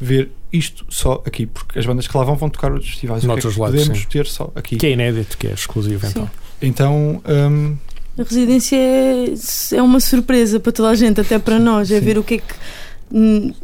ver 0.00 0.30
isto 0.52 0.84
só 0.88 1.22
aqui? 1.26 1.46
Porque 1.46 1.78
as 1.78 1.86
bandas 1.86 2.06
que 2.06 2.16
lá 2.16 2.24
vão 2.24 2.36
vão 2.36 2.48
tocar 2.48 2.72
outros 2.72 2.90
festivais. 2.90 3.22
Noutros 3.24 3.44
o 3.44 3.48
que 3.48 3.52
é 3.52 3.54
que 3.54 3.60
lados, 3.60 3.80
podemos 3.80 4.02
sim. 4.02 4.08
ter 4.08 4.26
só 4.26 4.52
aqui? 4.54 4.76
Que 4.76 4.86
é 4.86 4.90
inédito, 4.90 5.38
que 5.38 5.46
é 5.46 5.52
exclusivo 5.52 6.06
então. 6.06 6.30
Então. 6.60 7.22
Um, 7.26 7.76
a 8.16 8.22
residência 8.22 8.76
é, 8.76 9.34
é 9.72 9.82
uma 9.82 9.98
surpresa 9.98 10.60
para 10.60 10.70
toda 10.70 10.88
a 10.88 10.94
gente, 10.94 11.20
até 11.20 11.38
para 11.38 11.58
nós, 11.58 11.90
é 11.90 11.98
sim. 11.98 12.04
ver 12.04 12.18
o 12.18 12.24
que 12.24 12.34
é 12.34 12.38
que. 12.38 13.54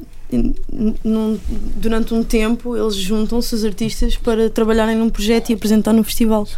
Num, 1.02 1.38
durante 1.74 2.14
um 2.14 2.22
tempo 2.22 2.76
eles 2.76 2.94
juntam-se 2.94 3.52
os 3.52 3.64
artistas 3.64 4.16
para 4.16 4.48
trabalharem 4.48 4.96
num 4.96 5.10
projeto 5.10 5.50
e 5.50 5.54
apresentar 5.54 5.92
no 5.92 6.04
festival. 6.04 6.46
Sim. 6.46 6.54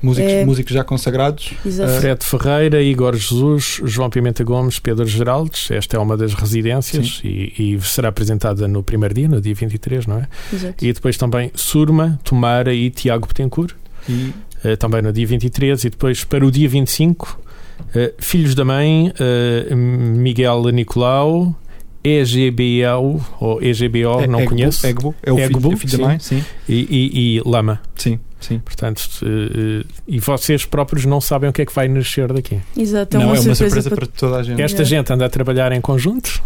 Músicos, 0.00 0.32
é... 0.32 0.44
músicos 0.44 0.72
já 0.72 0.84
consagrados. 0.84 1.54
Exato. 1.64 2.00
Fred 2.00 2.24
Ferreira, 2.24 2.82
Igor 2.82 3.16
Jesus, 3.16 3.80
João 3.84 4.08
Pimenta 4.08 4.44
Gomes, 4.44 4.78
Pedro 4.78 5.06
Geraldes. 5.06 5.70
Esta 5.70 5.96
é 5.96 6.00
uma 6.00 6.16
das 6.16 6.34
residências 6.34 7.20
e, 7.24 7.74
e, 7.74 7.80
será 7.82 8.08
apresentada 8.08 8.68
no 8.68 8.82
primeiro 8.82 9.14
dia, 9.14 9.28
no 9.28 9.40
dia 9.40 9.54
23, 9.54 10.06
não 10.06 10.18
é? 10.18 10.28
Exato. 10.52 10.84
E 10.84 10.92
depois 10.92 11.16
também 11.16 11.50
Surma, 11.54 12.18
Tomara 12.22 12.72
e 12.72 12.90
Tiago 12.90 13.26
Betancourt. 13.26 13.74
E... 14.08 14.32
Uh, 14.64 14.76
também 14.76 15.02
no 15.02 15.12
dia 15.12 15.26
23. 15.26 15.84
E 15.84 15.90
depois 15.90 16.24
para 16.24 16.44
o 16.44 16.50
dia 16.50 16.68
25, 16.68 17.40
uh, 17.78 17.84
eh, 17.94 18.14
Filhos 18.18 18.54
da 18.54 18.64
Mãe, 18.64 19.12
uh, 19.12 19.76
Miguel 19.76 20.62
Nicolau. 20.72 21.56
EGBO 22.04 23.20
ou 23.40 23.60
EGBO, 23.60 24.22
é, 24.22 24.26
não 24.28 24.40
Egbo, 24.40 24.50
conheço. 24.50 24.86
Egbo, 24.86 25.14
é 25.20 25.32
o 25.32 25.38
Egbo, 25.38 25.60
filho, 25.60 25.76
filho 25.76 25.98
da 25.98 26.06
mãe, 26.06 26.18
sim. 26.20 26.42
E, 26.68 26.74
e, 26.74 27.36
e 27.38 27.42
Lama. 27.44 27.80
Sim. 27.96 28.20
Sim. 28.40 28.60
Portanto, 28.60 29.08
uh, 29.22 29.84
e 30.06 30.20
vocês 30.20 30.64
próprios 30.64 31.04
não 31.04 31.20
sabem 31.20 31.50
o 31.50 31.52
que 31.52 31.62
é 31.62 31.66
que 31.66 31.74
vai 31.74 31.88
nascer 31.88 32.32
daqui. 32.32 32.60
Exato, 32.76 33.16
é 33.16 33.20
não, 33.20 33.26
uma 33.26 33.36
é 33.36 33.40
uma 33.40 33.54
surpresa, 33.54 33.88
para... 33.90 33.96
para 33.96 34.06
toda 34.06 34.36
a 34.36 34.42
gente. 34.42 34.62
Esta 34.62 34.82
é. 34.82 34.84
gente 34.84 35.12
anda 35.12 35.26
a 35.26 35.28
trabalhar 35.28 35.72
em 35.72 35.80
conjunto. 35.80 36.42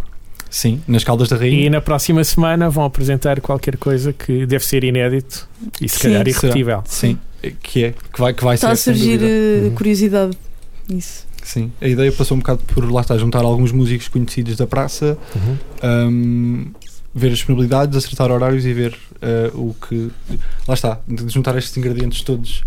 Sim, 0.49 0.83
nas 0.87 1.03
Caldas 1.03 1.31
da 1.31 1.37
Rainha. 1.37 1.67
E 1.67 1.71
na 1.71 1.81
próxima 1.81 2.23
semana 2.25 2.69
vão 2.69 2.85
apresentar 2.85 3.41
qualquer 3.41 3.79
coisa 3.79 4.13
que 4.13 4.45
deve 4.45 4.65
ser 4.67 4.85
inédito 4.85 5.49
e 5.81 5.89
se 5.89 5.97
Sim, 5.97 6.03
calhar 6.03 6.29
irrepetível. 6.29 6.83
Sim, 6.85 7.19
que 7.63 7.85
é, 7.85 7.95
que 8.13 8.21
vai, 8.21 8.35
que 8.35 8.45
vai 8.45 8.55
está 8.57 8.75
ser. 8.77 8.91
Está 8.91 8.91
a 8.91 8.95
surgir 8.95 9.21
uh, 9.23 9.71
curiosidade. 9.71 10.37
Isso. 10.91 11.27
Sim, 11.43 11.73
a 11.81 11.89
ideia 11.89 12.13
passou 12.13 12.37
um 12.37 12.41
bocado 12.41 12.63
por 12.67 12.91
lá 12.91 13.01
está, 13.01 13.17
juntar 13.19 13.41
alguns 13.41 13.73
músicos 13.73 14.09
conhecidos 14.09 14.57
da 14.57 14.67
praça, 14.67 15.19
uhum. 15.35 15.59
um, 15.83 16.67
ver 17.15 17.29
as 17.29 17.35
disponibilidades, 17.35 17.97
acertar 17.97 18.31
horários 18.31 18.65
e 18.65 18.73
ver 18.73 18.93
uh, 18.93 19.71
o 19.71 19.75
que. 19.75 20.11
Lá 20.67 20.75
está, 20.75 21.01
juntar 21.29 21.57
estes 21.57 21.77
ingredientes 21.77 22.23
todos 22.23 22.65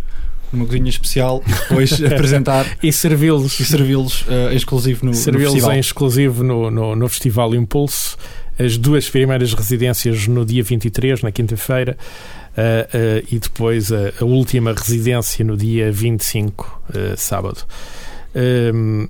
numa 0.51 0.65
cozinha 0.65 0.89
especial 0.89 1.43
e 1.45 1.51
depois 1.51 1.91
apresentar 2.03 2.65
e 2.81 2.91
servi-los 2.91 3.59
e 3.59 3.65
servi-los 3.65 4.21
uh, 4.21 4.53
exclusivo 4.53 5.05
no, 5.05 5.13
servi-los 5.13 5.63
em 5.63 5.79
exclusivo 5.79 6.43
no, 6.43 6.69
no, 6.71 6.95
no 6.95 7.09
Festival 7.09 7.53
Impulso. 7.55 8.17
As 8.57 8.77
duas 8.77 9.09
primeiras 9.09 9.53
residências 9.53 10.27
no 10.27 10.45
dia 10.45 10.63
23, 10.63 11.23
na 11.23 11.29
quinta-feira, 11.29 11.97
uh, 12.51 13.21
uh, 13.21 13.27
e 13.29 13.37
depois 13.37 13.91
a, 13.91 14.13
a, 14.21 14.23
última 14.23 14.71
residência 14.71 15.43
no 15.43 15.57
dia 15.57 15.91
25, 15.91 16.83
sábado. 17.17 17.65
Ehm, 18.33 19.07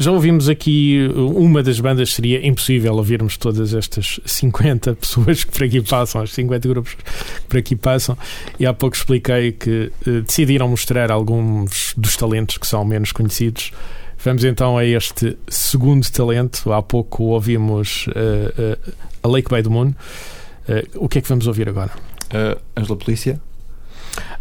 já 0.00 0.12
ouvimos 0.12 0.48
aqui, 0.48 1.08
uma 1.16 1.60
das 1.60 1.80
bandas 1.80 2.14
seria 2.14 2.46
impossível 2.46 2.94
ouvirmos 2.94 3.36
todas 3.36 3.74
estas 3.74 4.20
50 4.24 4.94
pessoas 4.94 5.42
que 5.42 5.50
por 5.50 5.64
aqui 5.64 5.80
passam, 5.80 6.22
os 6.22 6.32
50 6.32 6.68
grupos 6.68 6.94
que 6.94 7.02
por 7.48 7.58
aqui 7.58 7.74
passam, 7.74 8.16
e 8.60 8.66
há 8.66 8.72
pouco 8.72 8.94
expliquei 8.94 9.50
que 9.50 9.90
uh, 10.06 10.22
decidiram 10.22 10.68
mostrar 10.68 11.10
alguns 11.10 11.94
dos 11.96 12.16
talentos 12.16 12.58
que 12.58 12.66
são 12.66 12.84
menos 12.84 13.10
conhecidos. 13.10 13.72
Vamos 14.24 14.44
então 14.44 14.78
a 14.78 14.84
este 14.84 15.36
segundo 15.48 16.08
talento. 16.10 16.72
Há 16.72 16.82
pouco 16.82 17.24
ouvimos 17.24 18.06
uh, 18.08 18.10
uh, 18.10 18.92
a 19.22 19.28
Lake 19.28 19.50
Bay 19.50 19.62
do 19.62 19.70
Moon. 19.70 19.92
o 20.94 21.08
que 21.08 21.18
é 21.18 21.20
que 21.20 21.28
vamos 21.28 21.46
ouvir 21.46 21.68
agora? 21.68 21.90
Ângela 22.76 22.96
Polícia. 22.96 23.40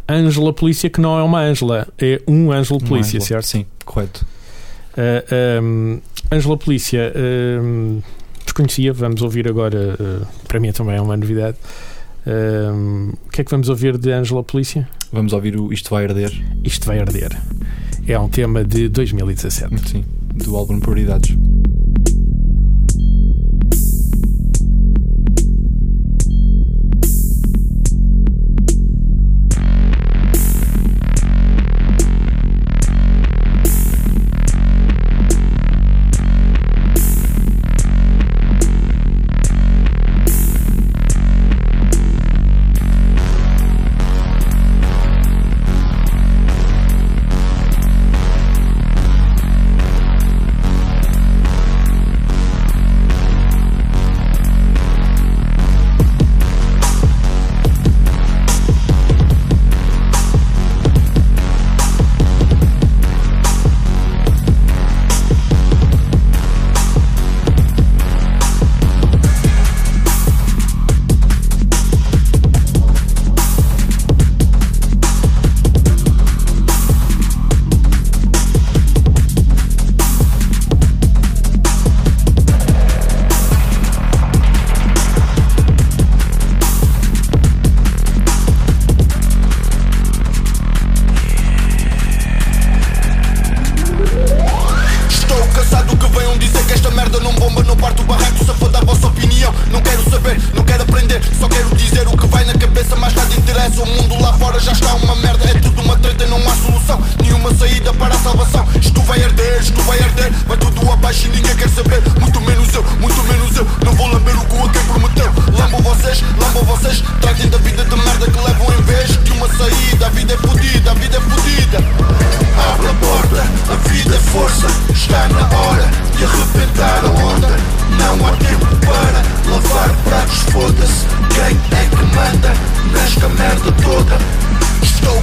Ângela 0.10 0.54
Polícia, 0.54 0.90
que 0.90 1.02
não 1.02 1.18
é 1.18 1.24
uma 1.24 1.42
Ângela, 1.42 1.88
é 1.98 2.22
um 2.28 2.52
Ângelo 2.52 2.80
Polícia, 2.80 3.20
certo? 3.22 3.46
Sim, 3.46 3.66
correto. 3.86 4.26
Ângela 6.32 6.56
uh, 6.56 6.58
Polícia, 6.58 7.14
uh, 7.16 8.04
desconhecia, 8.44 8.92
vamos 8.94 9.22
ouvir 9.22 9.48
agora, 9.48 9.96
uh, 10.00 10.28
para 10.48 10.60
mim 10.60 10.72
também 10.72 10.96
é 10.96 11.02
uma 11.02 11.16
novidade. 11.16 11.58
o 12.26 13.30
que 13.30 13.42
é 13.42 13.44
que 13.44 13.52
vamos 13.52 13.70
ouvir 13.70 13.98
de 13.98 14.12
Ângela 14.12 14.44
Polícia? 14.44 14.88
Vamos 15.12 15.34
ouvir 15.34 15.58
o 15.58 15.72
Isto 15.72 15.90
Vai 15.92 16.06
Arder. 16.06 16.32
Isto 16.64 16.88
Vai 16.88 17.00
Arder. 17.00 17.38
É 18.08 18.20
um 18.20 18.30
tema 18.30 18.64
de 18.64 18.90
2017. 18.90 19.90
Sim, 19.90 20.06
do 20.34 20.56
álbum 20.56 20.80
Prioridades. 20.80 21.36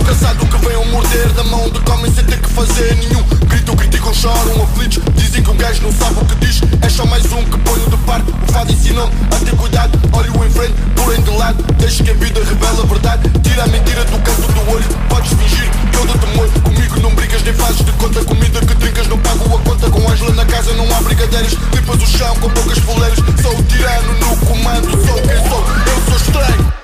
desgraçado 0.04 0.46
que 0.46 0.66
venham 0.66 0.84
morder 0.86 1.28
da 1.32 1.42
mão 1.44 1.68
do 1.70 1.80
Tommy 1.80 2.10
sem 2.10 2.24
ter 2.24 2.38
que 2.38 2.48
fazer 2.50 2.94
nenhum 2.96 3.22
Grito, 3.48 3.74
criticam, 3.74 4.12
choram, 4.12 4.62
aflitos 4.62 5.02
Dizem 5.14 5.42
que 5.42 5.50
um 5.50 5.56
gajo 5.56 5.82
não 5.82 5.92
sabe 5.92 6.20
o 6.20 6.24
que 6.26 6.34
diz. 6.44 6.60
É 6.82 6.88
só 6.90 7.06
mais 7.06 7.24
um 7.32 7.42
que 7.44 7.58
ponho 7.58 7.88
de 7.88 7.96
par 7.98 8.20
O 8.20 8.52
fado 8.52 8.70
ensinou 8.70 9.10
a 9.30 9.36
ter 9.44 9.56
cuidado. 9.56 9.98
Olho 10.12 10.44
em 10.44 10.50
frente, 10.50 10.74
porém 10.94 11.22
de 11.22 11.30
lado. 11.30 11.64
Deixa 11.78 12.04
que 12.04 12.10
a 12.10 12.14
vida 12.14 12.40
revela 12.44 12.82
a 12.82 12.86
verdade. 12.86 13.30
Tira 13.42 13.64
a 13.64 13.66
mentira 13.66 14.04
do 14.04 14.18
canto 14.18 14.52
do 14.52 14.70
olho. 14.72 14.84
Podes 15.08 15.32
fingir 15.32 15.70
que 15.90 15.96
eu 15.96 16.06
dou 16.06 16.18
temor 16.18 16.48
Comigo 16.62 17.00
não 17.00 17.14
brigas 17.14 17.42
nem 17.42 17.54
fazes 17.54 17.84
de 17.84 17.92
conta. 17.92 18.24
Comida 18.24 18.60
que 18.60 18.74
trincas 18.74 19.08
não 19.08 19.18
pago 19.18 19.56
a 19.56 19.60
conta. 19.60 19.90
Com 19.90 20.10
Angela 20.10 20.34
na 20.34 20.44
casa 20.44 20.72
não 20.74 20.84
há 20.94 21.00
brigadeiras 21.00 21.56
Limpas 21.74 22.02
o 22.02 22.06
chão 22.06 22.34
com 22.36 22.50
poucas 22.50 22.78
foleiras 22.78 23.18
Sou 23.40 23.58
o 23.58 23.62
tirano 23.62 24.12
no 24.20 24.36
comando. 24.46 24.90
Sou 24.90 25.16
quem 25.22 25.48
sou, 25.48 25.64
eu 25.86 26.02
sou 26.08 26.16
estranho. 26.16 26.83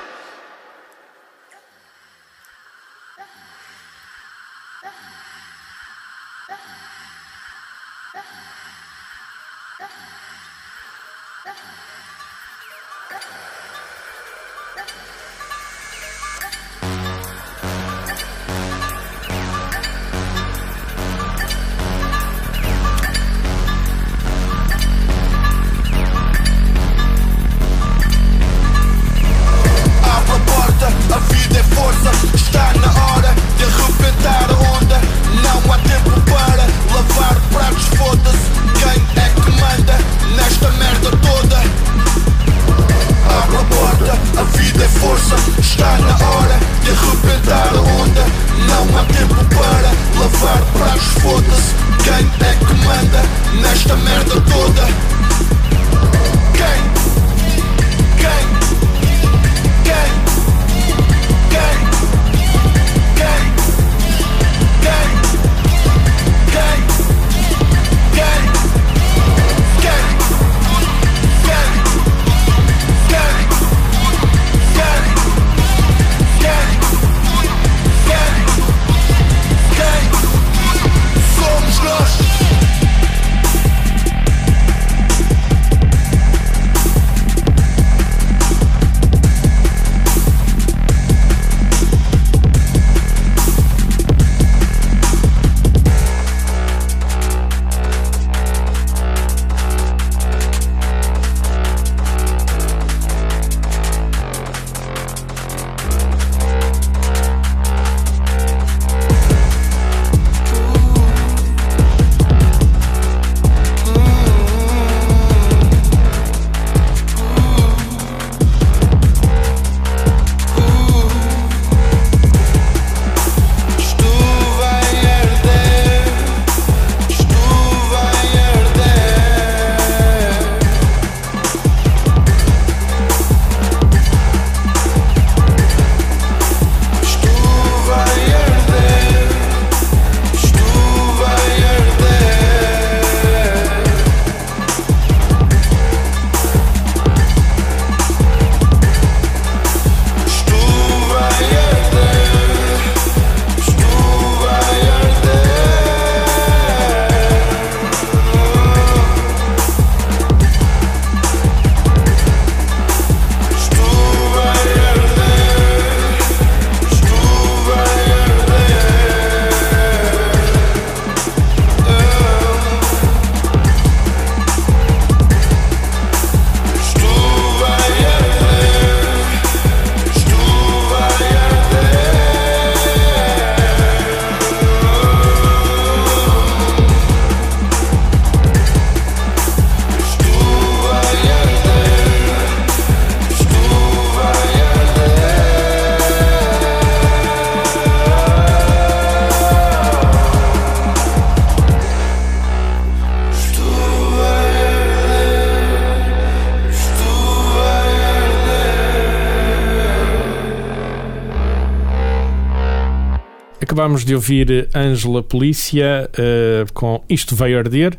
Acabámos 213.61 214.07
de 214.07 214.15
ouvir 214.15 214.69
Ângela 214.75 215.23
Polícia 215.23 216.09
uh, 216.15 216.73
com 216.73 217.03
Isto 217.09 217.37
Veio 217.37 217.59
Arder. 217.59 217.97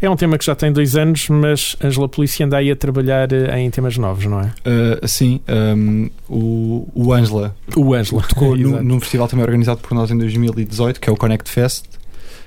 É 0.00 0.08
um 0.08 0.16
tema 0.16 0.38
que 0.38 0.44
já 0.44 0.54
tem 0.54 0.72
dois 0.72 0.96
anos, 0.96 1.28
mas 1.28 1.76
Ângela 1.84 2.08
Polícia 2.08 2.46
anda 2.46 2.56
aí 2.56 2.70
a 2.70 2.76
trabalhar 2.76 3.30
uh, 3.30 3.54
em 3.56 3.70
temas 3.70 3.98
novos, 3.98 4.24
não 4.24 4.40
é? 4.40 4.46
Uh, 4.46 5.06
sim, 5.06 5.40
um, 5.76 6.08
o, 6.28 6.88
o 6.94 7.12
Ângela. 7.12 7.54
O 7.76 7.92
Ângela. 7.92 8.22
Tocou 8.22 8.56
no, 8.56 8.82
num 8.82 8.98
festival 9.00 9.28
também 9.28 9.44
organizado 9.44 9.80
por 9.80 9.94
nós 9.94 10.10
em 10.10 10.16
2018, 10.16 10.98
que 10.98 11.10
é 11.10 11.12
o 11.12 11.16
Connect 11.16 11.50
Fest, 11.50 11.84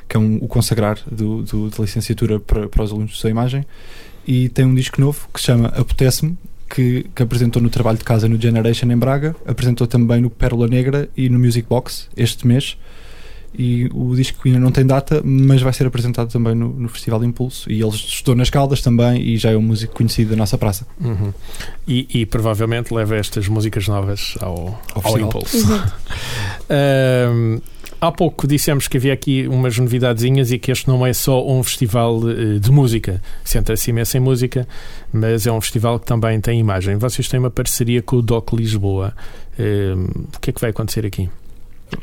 que 0.10 0.18
é 0.18 0.20
um, 0.20 0.38
o 0.42 0.48
consagrar 0.48 0.98
do, 1.10 1.44
do, 1.44 1.70
da 1.70 1.78
licenciatura 1.80 2.40
para, 2.40 2.68
para 2.68 2.84
os 2.84 2.92
alunos 2.92 3.12
de 3.12 3.18
sua 3.18 3.30
imagem. 3.30 3.64
E 4.28 4.50
tem 4.50 4.66
um 4.66 4.74
disco 4.74 5.00
novo 5.00 5.28
que 5.32 5.40
se 5.40 5.46
chama 5.46 5.68
Apetece-me, 5.68 6.36
que, 6.70 7.06
que, 7.16 7.24
apresentou 7.24 7.62
no 7.62 7.70
trabalho 7.70 7.98
de 7.98 8.04
casa 8.04 8.28
no 8.28 8.40
Generation 8.40 8.92
em 8.92 8.98
Braga, 8.98 9.36
apresentou 9.46 9.88
também 9.88 10.22
no 10.22 10.30
Pérola 10.30 10.68
Negra 10.68 11.10
e 11.16 11.30
no 11.30 11.40
Music 11.40 11.68
Box 11.68 12.10
este 12.16 12.48
mês. 12.48 12.78
E 13.58 13.90
o 13.94 14.14
disco 14.14 14.42
ainda 14.46 14.60
não 14.60 14.70
tem 14.70 14.86
data, 14.86 15.22
mas 15.24 15.62
vai 15.62 15.72
ser 15.72 15.88
apresentado 15.88 16.30
também 16.30 16.54
no, 16.54 16.74
no 16.74 16.90
Festival 16.90 17.24
Impulso. 17.24 17.72
E 17.72 17.82
ele 17.82 17.90
estudou 17.90 18.36
nas 18.36 18.50
Caldas 18.50 18.82
também 18.82 19.22
e 19.22 19.38
já 19.38 19.52
é 19.52 19.56
um 19.56 19.62
músico 19.62 19.94
conhecido 19.94 20.32
da 20.32 20.36
nossa 20.36 20.58
praça. 20.58 20.86
Uhum. 21.00 21.32
E, 21.88 22.06
e, 22.14 22.26
provavelmente 22.26 22.94
leva 22.94 23.16
estas 23.16 23.48
músicas 23.48 23.88
novas 23.88 24.36
ao, 24.42 24.78
ao, 24.94 25.08
ao 25.08 25.20
Impulso. 25.20 25.58
Há 28.00 28.12
pouco 28.12 28.48
dissemos 28.48 28.88
que 28.88 28.98
havia 28.98 29.14
aqui 29.14 29.48
umas 29.48 29.78
novidadezinhas 29.78 30.52
e 30.52 30.60
que 30.60 30.72
este 30.72 30.88
não 30.88 31.06
é 31.06 31.14
só 31.14 31.46
um 31.48 31.64
festival 31.64 32.20
eh, 32.30 32.60
de 32.60 32.72
música, 32.72 33.22
senta-se 33.44 33.90
imenso 33.90 34.18
em 34.18 34.20
música, 34.20 34.68
mas 35.12 35.48
é 35.48 35.52
um 35.52 35.62
festival 35.62 36.00
que 36.00 36.06
também 36.06 36.40
tem 36.42 36.60
imagem. 36.60 36.98
Vocês 36.98 37.28
têm 37.28 37.40
uma 37.40 37.50
parceria 37.50 38.02
com 38.02 38.18
o 38.18 38.22
DOC 38.22 38.54
Lisboa. 38.54 39.14
Eh, 39.58 39.94
o 39.96 40.40
que 40.40 40.50
é 40.50 40.54
que 40.54 40.62
vai 40.62 40.70
acontecer 40.70 41.06
aqui? 41.06 41.30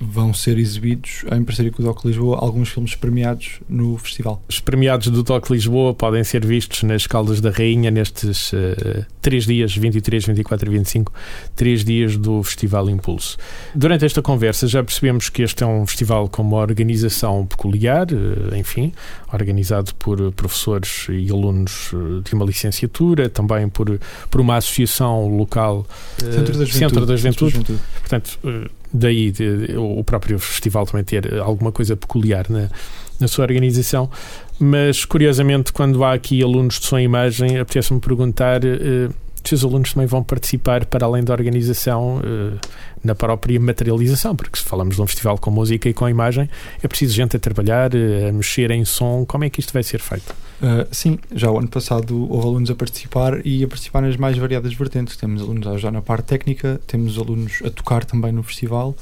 Vão 0.01 0.33
ser 0.33 0.59
exibidos 0.59 1.25
em 1.33 1.43
parceria 1.45 1.71
com 1.71 1.83
o 1.83 1.85
DOC 1.85 2.07
Lisboa 2.07 2.39
alguns 2.39 2.69
filmes 2.69 2.95
premiados 2.95 3.61
no 3.69 3.97
festival. 3.99 4.43
Os 4.49 4.61
premiados 4.61 5.09
do 5.09 5.23
DOC 5.23 5.51
Lisboa 5.51 5.95
podem 5.95 6.23
ser 6.25 6.45
vistos 6.45 6.83
nas 6.83 7.07
Caldas 7.07 7.41
da 7.41 7.51
Rainha 7.51 7.91
nestes 7.91 8.53
uh, 8.53 9.05
três 9.21 9.47
dias, 9.47 9.77
23, 9.77 10.27
24 10.27 10.69
e 10.69 10.79
25, 10.79 11.13
três 11.55 11.85
dias 11.85 12.17
do 12.17 12.43
Festival 12.43 12.89
Impulso. 12.91 13.37
Durante 13.75 14.05
esta 14.05 14.23
conversa 14.23 14.67
já 14.67 14.83
percebemos 14.83 15.29
que 15.29 15.43
este 15.43 15.63
é 15.63 15.67
um 15.67 15.87
festival 15.87 16.29
com 16.29 16.43
uma 16.43 16.59
organização 16.59 17.47
peculiar, 17.47 18.07
uh, 18.13 18.55
enfim, 18.57 18.93
organizado 19.33 19.95
por 19.97 20.33
professores 20.33 21.07
e 21.09 21.31
alunos 21.31 21.91
eh, 21.95 22.23
de 22.23 22.35
uma 22.35 22.45
licenciatura, 22.45 23.31
também 23.31 23.69
por, 23.69 23.99
por 24.31 24.41
uma 24.41 24.57
associação 24.57 25.27
local, 25.37 25.87
uh, 26.23 26.33
Centro 26.33 26.59
da 26.59 26.65
Juventude. 26.65 26.73
Centro 26.73 27.07
da 27.07 27.17
Juventude. 27.17 27.51
Juventude. 27.53 27.81
Portanto, 28.01 28.39
daí 28.93 29.31
de, 29.31 29.77
o 29.77 30.03
próprio 30.05 30.39
festival 30.39 30.87
também 30.87 31.05
ter 31.05 31.39
alguma 31.39 31.73
coisa 31.73 31.97
peculiar 31.97 32.47
na, 32.49 32.69
na 33.19 33.29
sua 33.29 33.45
organização. 33.45 34.11
Mas, 34.59 35.05
curiosamente, 35.05 35.73
quando 35.73 36.05
há 36.05 36.13
aqui 36.13 36.43
alunos 36.43 36.79
de 36.79 36.87
som 36.87 36.99
e 36.99 37.03
imagem, 37.03 37.59
apetece-me 37.59 38.01
perguntar 38.01 38.61
uh, 38.65 39.13
os 39.51 39.65
alunos 39.65 39.93
também 39.93 40.07
vão 40.07 40.23
participar, 40.23 40.87
para 40.87 41.07
além 41.07 41.25
da 41.25 41.33
organização, 41.33 42.19
uh, 42.19 42.59
na 43.03 43.15
própria 43.15 43.59
materialização, 43.59 44.37
porque 44.37 44.59
se 44.59 44.65
falamos 44.65 44.97
de 44.97 45.03
um 45.03 45.07
festival 45.07 45.37
com 45.39 45.51
música 45.51 45.89
e 45.89 45.95
com 45.95 46.09
imagem, 46.09 46.49
é 46.83 46.87
preciso 46.87 47.15
gente 47.15 47.37
a 47.37 47.39
trabalhar, 47.41 47.93
uh, 47.95 48.29
a 48.29 48.33
mexer 48.33 48.71
em 48.71 48.85
som. 48.85 49.25
Como 49.27 49.45
é 49.45 49.51
que 49.51 49.61
isto 49.61 49.73
vai 49.73 49.83
ser 49.83 50.01
feito? 50.01 50.31
Uh, 50.63 50.87
sim, 50.93 51.19
já 51.35 51.51
o 51.51 51.59
ano 51.59 51.69
passado 51.69 52.31
houve 52.31 52.47
alunos 52.47 52.71
a 52.71 52.75
participar 52.75 53.45
e 53.45 53.65
a 53.65 53.69
participar 53.69 54.03
nas 54.03 54.17
mais 54.17 54.39
variadas 54.39 54.73
vertentes. 54.75 55.17
Temos 55.17 55.43
alunos 55.43 55.67
a 55.67 55.73
ajudar 55.73 55.91
na 55.91 56.03
parte 56.03 56.27
técnica, 56.27 56.81
temos 56.87 57.19
alunos 57.19 57.61
a 57.65 57.71
tocar 57.71 58.05
também 58.05 58.31
no 58.31 58.43
festival. 58.43 58.95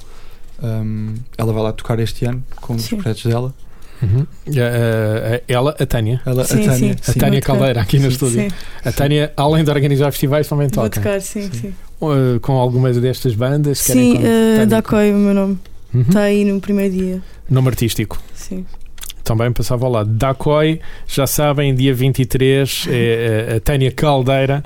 Um, 0.62 1.14
ela 1.36 1.52
vai 1.52 1.62
lá 1.62 1.72
tocar 1.72 1.98
este 1.98 2.24
ano 2.24 2.42
com 2.60 2.74
os 2.74 2.88
projetos 2.88 3.24
dela. 3.24 3.54
Uhum. 4.02 4.26
Uh, 4.48 5.42
ela, 5.46 5.76
a 5.78 5.86
Tânia. 5.86 6.20
Ela, 6.24 6.44
sim, 6.44 6.62
a 6.62 6.72
Tânia, 6.72 6.96
sim. 7.00 7.10
A 7.10 7.14
Tânia 7.14 7.40
Caldeira, 7.40 7.80
aqui 7.80 7.98
no 7.98 8.08
estúdio. 8.08 8.42
Sim. 8.42 8.48
A 8.84 8.92
Tânia, 8.92 9.32
além 9.36 9.64
de 9.64 9.70
organizar 9.70 10.10
festivais, 10.10 10.48
também 10.48 10.68
toca. 10.68 10.80
Vou 10.80 10.90
tocar, 10.90 11.20
sim, 11.20 11.50
sim. 11.52 11.74
Uh, 12.00 12.40
com 12.40 12.52
algumas 12.52 12.96
destas 12.98 13.34
bandas? 13.34 13.78
Sim, 13.78 14.18
uh, 14.18 14.66
Dakoi, 14.66 15.12
o 15.12 15.16
meu 15.16 15.34
nome. 15.34 15.58
Uhum. 15.92 16.02
Está 16.02 16.22
aí 16.22 16.44
no 16.44 16.60
primeiro 16.60 16.94
dia. 16.94 17.22
Nome 17.48 17.68
artístico. 17.68 18.20
Sim 18.34 18.64
também 19.22 19.52
passava 19.52 19.86
ao 19.86 19.92
lado. 19.92 20.10
Dakoi, 20.10 20.80
já 21.06 21.24
sabem, 21.24 21.72
dia 21.72 21.94
23, 21.94 22.86
é, 22.88 22.94
é, 23.52 23.56
a 23.56 23.60
Tânia 23.60 23.92
Caldeira 23.92 24.64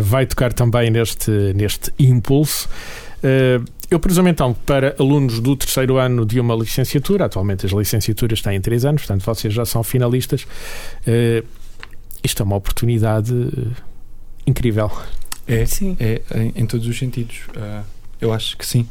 vai 0.00 0.24
tocar 0.24 0.52
também 0.52 0.88
neste, 0.88 1.30
neste 1.52 1.92
impulso. 1.98 2.68
Uh, 3.22 3.64
eu 3.94 4.00
presumo 4.00 4.28
então 4.28 4.54
para 4.54 4.94
alunos 4.98 5.40
do 5.40 5.56
terceiro 5.56 5.96
ano 5.96 6.24
de 6.24 6.40
uma 6.40 6.54
licenciatura, 6.54 7.26
atualmente 7.26 7.66
as 7.66 7.72
licenciaturas 7.72 8.40
têm 8.40 8.60
três 8.60 8.84
anos, 8.84 9.02
portanto 9.02 9.24
vocês 9.24 9.52
já 9.52 9.64
são 9.64 9.82
finalistas. 9.82 10.46
isto 12.22 12.42
é 12.42 12.44
uma 12.44 12.56
oportunidade 12.56 13.32
incrível. 14.46 14.90
É, 15.46 15.66
sim. 15.66 15.96
é 15.98 16.22
em, 16.34 16.62
em 16.62 16.66
todos 16.66 16.86
os 16.86 16.98
sentidos. 16.98 17.40
eu 18.20 18.32
acho 18.32 18.56
que 18.56 18.66
sim. 18.66 18.88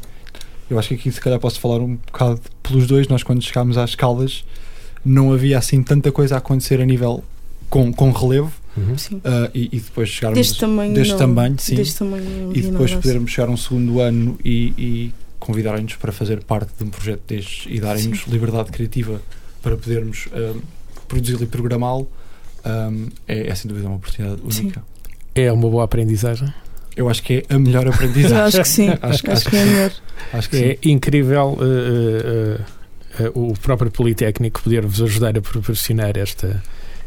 Eu 0.70 0.78
acho 0.78 0.88
que 0.88 0.94
aqui 0.94 1.12
se 1.12 1.20
calhar 1.20 1.38
posso 1.38 1.60
falar 1.60 1.78
um 1.80 1.96
bocado 1.96 2.40
pelos 2.62 2.86
dois. 2.86 3.08
Nós 3.08 3.22
quando 3.22 3.42
chegámos 3.42 3.76
às 3.76 3.94
Caldas 3.94 4.44
não 5.04 5.32
havia 5.32 5.58
assim 5.58 5.82
tanta 5.82 6.10
coisa 6.12 6.36
a 6.36 6.38
acontecer 6.38 6.80
a 6.80 6.86
nível 6.86 7.22
com, 7.68 7.92
com 7.92 8.10
relevo. 8.10 8.52
Uhum. 8.76 8.94
Uh, 8.94 9.50
e, 9.54 9.68
e, 9.72 9.80
depois 9.80 10.08
chegarmos 10.08 10.38
deste 10.38 10.58
tamanho, 10.58 10.94
deste 10.94 11.10
não, 11.12 11.18
tamanho, 11.18 11.56
sim, 11.58 11.74
deste 11.74 11.98
tamanho 11.98 12.52
e 12.54 12.62
depois 12.62 12.94
podermos 12.94 13.30
chegar 13.30 13.50
um 13.50 13.56
segundo 13.56 14.00
ano 14.00 14.38
e, 14.42 14.72
e 14.78 15.14
convidarem-nos 15.38 15.96
para 15.96 16.10
fazer 16.10 16.42
parte 16.42 16.70
de 16.78 16.84
um 16.84 16.88
projeto 16.88 17.20
destes 17.26 17.66
e 17.68 17.78
darem-nos 17.78 18.26
liberdade 18.26 18.70
criativa 18.70 19.20
para 19.60 19.76
podermos 19.76 20.26
uh, 20.26 20.58
produzi-lo 21.06 21.42
e 21.42 21.46
programá-lo 21.46 22.08
um, 22.64 23.08
é, 23.28 23.48
é 23.48 23.54
sem 23.54 23.68
dúvida 23.68 23.88
uma 23.88 23.96
oportunidade 23.96 24.40
única. 24.40 24.80
Sim. 24.80 24.86
É 25.34 25.52
uma 25.52 25.68
boa 25.68 25.84
aprendizagem. 25.84 26.52
Eu 26.96 27.08
acho 27.08 27.22
que 27.22 27.44
é 27.48 27.54
a 27.54 27.58
melhor 27.58 27.86
aprendizagem. 27.88 28.36
Eu 28.38 28.44
acho 28.44 28.62
que 28.62 28.68
sim. 28.68 28.88
acho, 29.02 29.02
acho, 29.02 29.30
acho, 29.30 29.50
que 29.50 29.56
é 29.56 29.62
a 29.62 29.66
melhor. 29.66 29.92
Acho 30.32 30.50
que 30.50 30.56
é 30.56 30.78
sim. 30.82 30.90
incrível. 30.90 31.58
Uh, 31.58 32.62
eh, 33.18 33.30
o 33.34 33.52
próprio 33.54 33.90
Politécnico 33.90 34.62
poder-vos 34.62 35.02
ajudar 35.02 35.36
a 35.36 35.42
proporcionar 35.42 36.16
esta, 36.16 36.62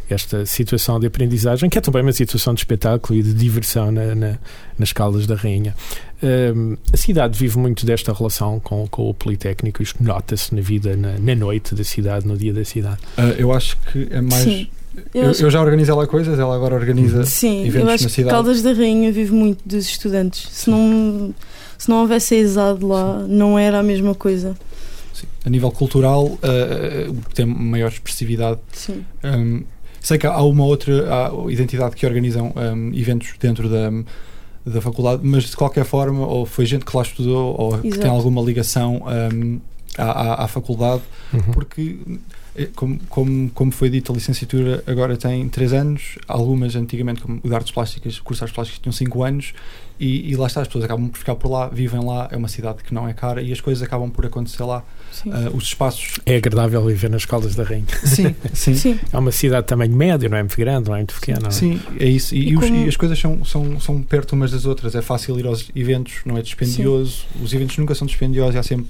esta 0.09 0.45
situação 0.45 0.99
de 0.99 1.07
aprendizagem, 1.07 1.69
que 1.69 1.77
é 1.77 1.81
também 1.81 2.01
uma 2.01 2.13
situação 2.13 2.53
de 2.53 2.61
espetáculo 2.61 3.19
e 3.19 3.23
de 3.23 3.33
diversão 3.33 3.91
na, 3.91 4.13
na, 4.13 4.37
nas 4.77 4.93
Caldas 4.93 5.25
da 5.25 5.35
Rainha. 5.35 5.75
Um, 6.23 6.77
a 6.93 6.97
cidade 6.97 7.37
vive 7.37 7.57
muito 7.57 7.85
desta 7.85 8.13
relação 8.13 8.59
com, 8.59 8.87
com 8.87 9.09
o 9.09 9.13
Politécnico, 9.13 9.83
isto 9.83 10.03
nota-se 10.03 10.53
na 10.55 10.61
vida, 10.61 10.95
na, 10.95 11.17
na, 11.19 11.35
noite 11.35 11.75
da 11.75 11.83
cidade, 11.83 12.25
no 12.25 12.37
dia 12.37 12.53
da 12.53 12.63
cidade. 12.63 12.97
Uh, 13.17 13.35
eu 13.37 13.51
acho 13.51 13.77
que 13.91 14.07
é 14.11 14.21
mais. 14.21 14.43
Sim. 14.43 14.67
Eu, 15.13 15.31
eu, 15.33 15.51
já 15.51 15.61
organizei 15.61 15.93
lá 15.93 16.07
coisas, 16.07 16.39
ela 16.39 16.55
agora 16.55 16.73
organiza 16.73 17.25
Sim, 17.25 17.67
eventos 17.67 17.87
eu 17.87 17.93
acho 17.93 18.03
na 18.05 18.09
cidade. 18.09 18.29
Que 18.29 18.31
Caldas 18.31 18.61
da 18.61 18.71
Rainha 18.71 19.11
vive 19.11 19.33
muito 19.33 19.59
dos 19.67 19.85
estudantes. 19.85 20.47
Se 20.51 20.69
não, 20.69 21.33
se 21.77 21.89
não 21.89 21.97
houvesse 22.01 22.35
a 22.35 22.37
ESAD 22.37 22.85
lá, 22.85 23.21
Sim. 23.21 23.27
não 23.27 23.59
era 23.59 23.79
a 23.79 23.83
mesma 23.83 24.15
coisa. 24.15 24.55
Sim. 25.13 25.27
A 25.45 25.49
nível 25.49 25.69
cultural, 25.69 26.25
uh, 26.25 26.39
tem 27.33 27.45
maior 27.45 27.89
expressividade. 27.89 28.59
Sim. 28.71 29.03
Um, 29.21 29.63
sei 30.05 30.19
que 30.19 30.27
há 30.27 30.41
uma 30.43 30.63
outra 30.63 31.31
identidade 31.49 31.95
que 31.95 32.05
organizam 32.05 32.53
um, 32.55 32.93
eventos 32.93 33.33
dentro 33.39 33.67
da, 33.67 33.89
da 34.63 34.79
faculdade, 34.79 35.21
mas 35.25 35.45
de 35.45 35.57
qualquer 35.57 35.83
forma, 35.83 36.27
ou 36.27 36.45
foi 36.45 36.63
gente 36.67 36.85
que 36.85 36.95
lá 36.95 37.01
estudou, 37.01 37.55
ou 37.59 37.69
Exato. 37.69 37.89
que 37.89 37.99
tem 37.99 38.09
alguma 38.11 38.39
ligação 38.39 39.01
um, 39.33 39.59
à, 39.97 40.03
à, 40.03 40.43
à, 40.45 40.47
faculdade, 40.47 41.01
uhum. 41.34 41.41
porque 41.53 41.97
é, 42.55 42.67
como, 42.75 42.99
como, 43.10 43.49
como 43.49 43.71
foi 43.71 43.89
dito, 43.89 44.12
a 44.12 44.15
licenciatura 44.15 44.84
agora 44.88 45.17
tem 45.17 45.47
3 45.49 45.73
anos, 45.73 46.17
algumas 46.27 46.75
antigamente, 46.75 47.21
como 47.21 47.39
o 47.43 47.47
de 47.47 47.53
artes 47.53 47.71
plásticas, 47.71 48.19
cursos 48.19 48.39
de 48.39 48.43
artes 48.43 48.55
plásticas 48.55 48.79
tinham 48.81 48.93
5 48.93 49.23
anos, 49.23 49.53
e, 49.99 50.31
e, 50.31 50.36
lá 50.36 50.47
está, 50.47 50.62
as 50.62 50.67
pessoas 50.67 50.84
acabam 50.84 51.08
por 51.08 51.17
ficar 51.17 51.36
por 51.36 51.49
lá, 51.49 51.69
vivem 51.69 52.03
lá, 52.03 52.27
é 52.29 52.36
uma 52.36 52.49
cidade 52.49 52.84
que 52.84 52.93
não 52.93 53.08
é 53.08 53.13
cara 53.13 53.41
e 53.41 53.53
as 53.53 53.62
coisas 53.62 53.81
acabam 53.81 54.10
por 54.10 54.25
acontecer 54.25 54.63
lá. 54.63 54.84
Uh, 55.25 55.55
os 55.55 55.63
espaços. 55.63 56.19
É 56.25 56.36
agradável 56.36 56.86
viver 56.86 57.10
nas 57.10 57.23
Caldas 57.23 57.55
da 57.55 57.63
Rainha. 57.63 57.86
Sim, 58.03 58.36
sim, 58.53 58.75
sim. 58.75 58.99
É 59.12 59.17
uma 59.17 59.31
cidade 59.31 59.62
de 59.62 59.69
tamanho 59.69 59.95
médio, 59.95 60.29
não 60.29 60.38
é 60.38 60.43
muito 60.43 60.58
grande, 60.58 60.89
não 60.89 60.95
é 60.95 60.99
muito 60.99 61.15
pequena. 61.15 61.49
Sim, 61.49 61.79
é 61.97 62.05
isso. 62.05 62.36
E, 62.36 62.49
e, 62.49 62.58
os, 62.58 62.65
e, 62.65 62.89
as 62.89 62.97
coisas 62.97 63.17
são, 63.17 63.45
são, 63.45 63.79
são 63.79 64.01
perto 64.01 64.34
umas 64.34 64.51
das 64.51 64.65
outras. 64.65 64.95
É 64.95 65.01
fácil 65.01 65.39
ir 65.39 65.45
aos 65.45 65.69
eventos, 65.73 66.15
não 66.25 66.38
é 66.38 66.41
dispendioso. 66.41 67.25
Sim. 67.31 67.43
Os 67.43 67.53
eventos 67.53 67.77
nunca 67.77 67.95
são 67.95 68.05
dispendiosos, 68.05 68.58
há 68.58 68.63
sempre 68.63 68.88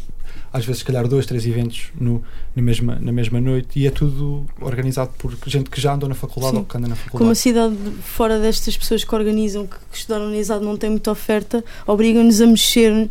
às 0.55 0.63
vezes, 0.65 0.79
se 0.79 0.85
calhar, 0.85 1.05
dois, 1.05 1.25
três 1.25 1.45
eventos 1.45 1.89
no, 1.99 2.23
na, 2.55 2.61
mesma, 2.61 2.95
na 2.95 3.11
mesma 3.11 3.41
noite 3.41 3.77
e 3.77 3.85
é 3.85 3.91
tudo 3.91 4.45
organizado 4.61 5.11
por 5.17 5.35
gente 5.45 5.69
que 5.69 5.81
já 5.81 5.93
andou 5.93 6.07
na 6.07 6.15
faculdade 6.15 6.53
Sim. 6.53 6.59
ou 6.59 6.65
que 6.65 6.77
anda 6.77 6.87
na 6.87 6.95
faculdade. 6.95 7.17
Como 7.17 7.31
a 7.31 7.35
cidade, 7.35 7.75
fora 8.01 8.39
destas 8.39 8.77
pessoas 8.77 9.03
que 9.03 9.13
organizam, 9.13 9.67
que, 9.67 9.75
que 9.91 9.97
estudaram 9.97 10.29
na 10.29 10.37
ISAD, 10.37 10.63
não 10.63 10.77
tem 10.77 10.89
muita 10.89 11.11
oferta, 11.11 11.61
obrigam-nos 11.85 12.39
a 12.39 12.47
mexer 12.47 13.09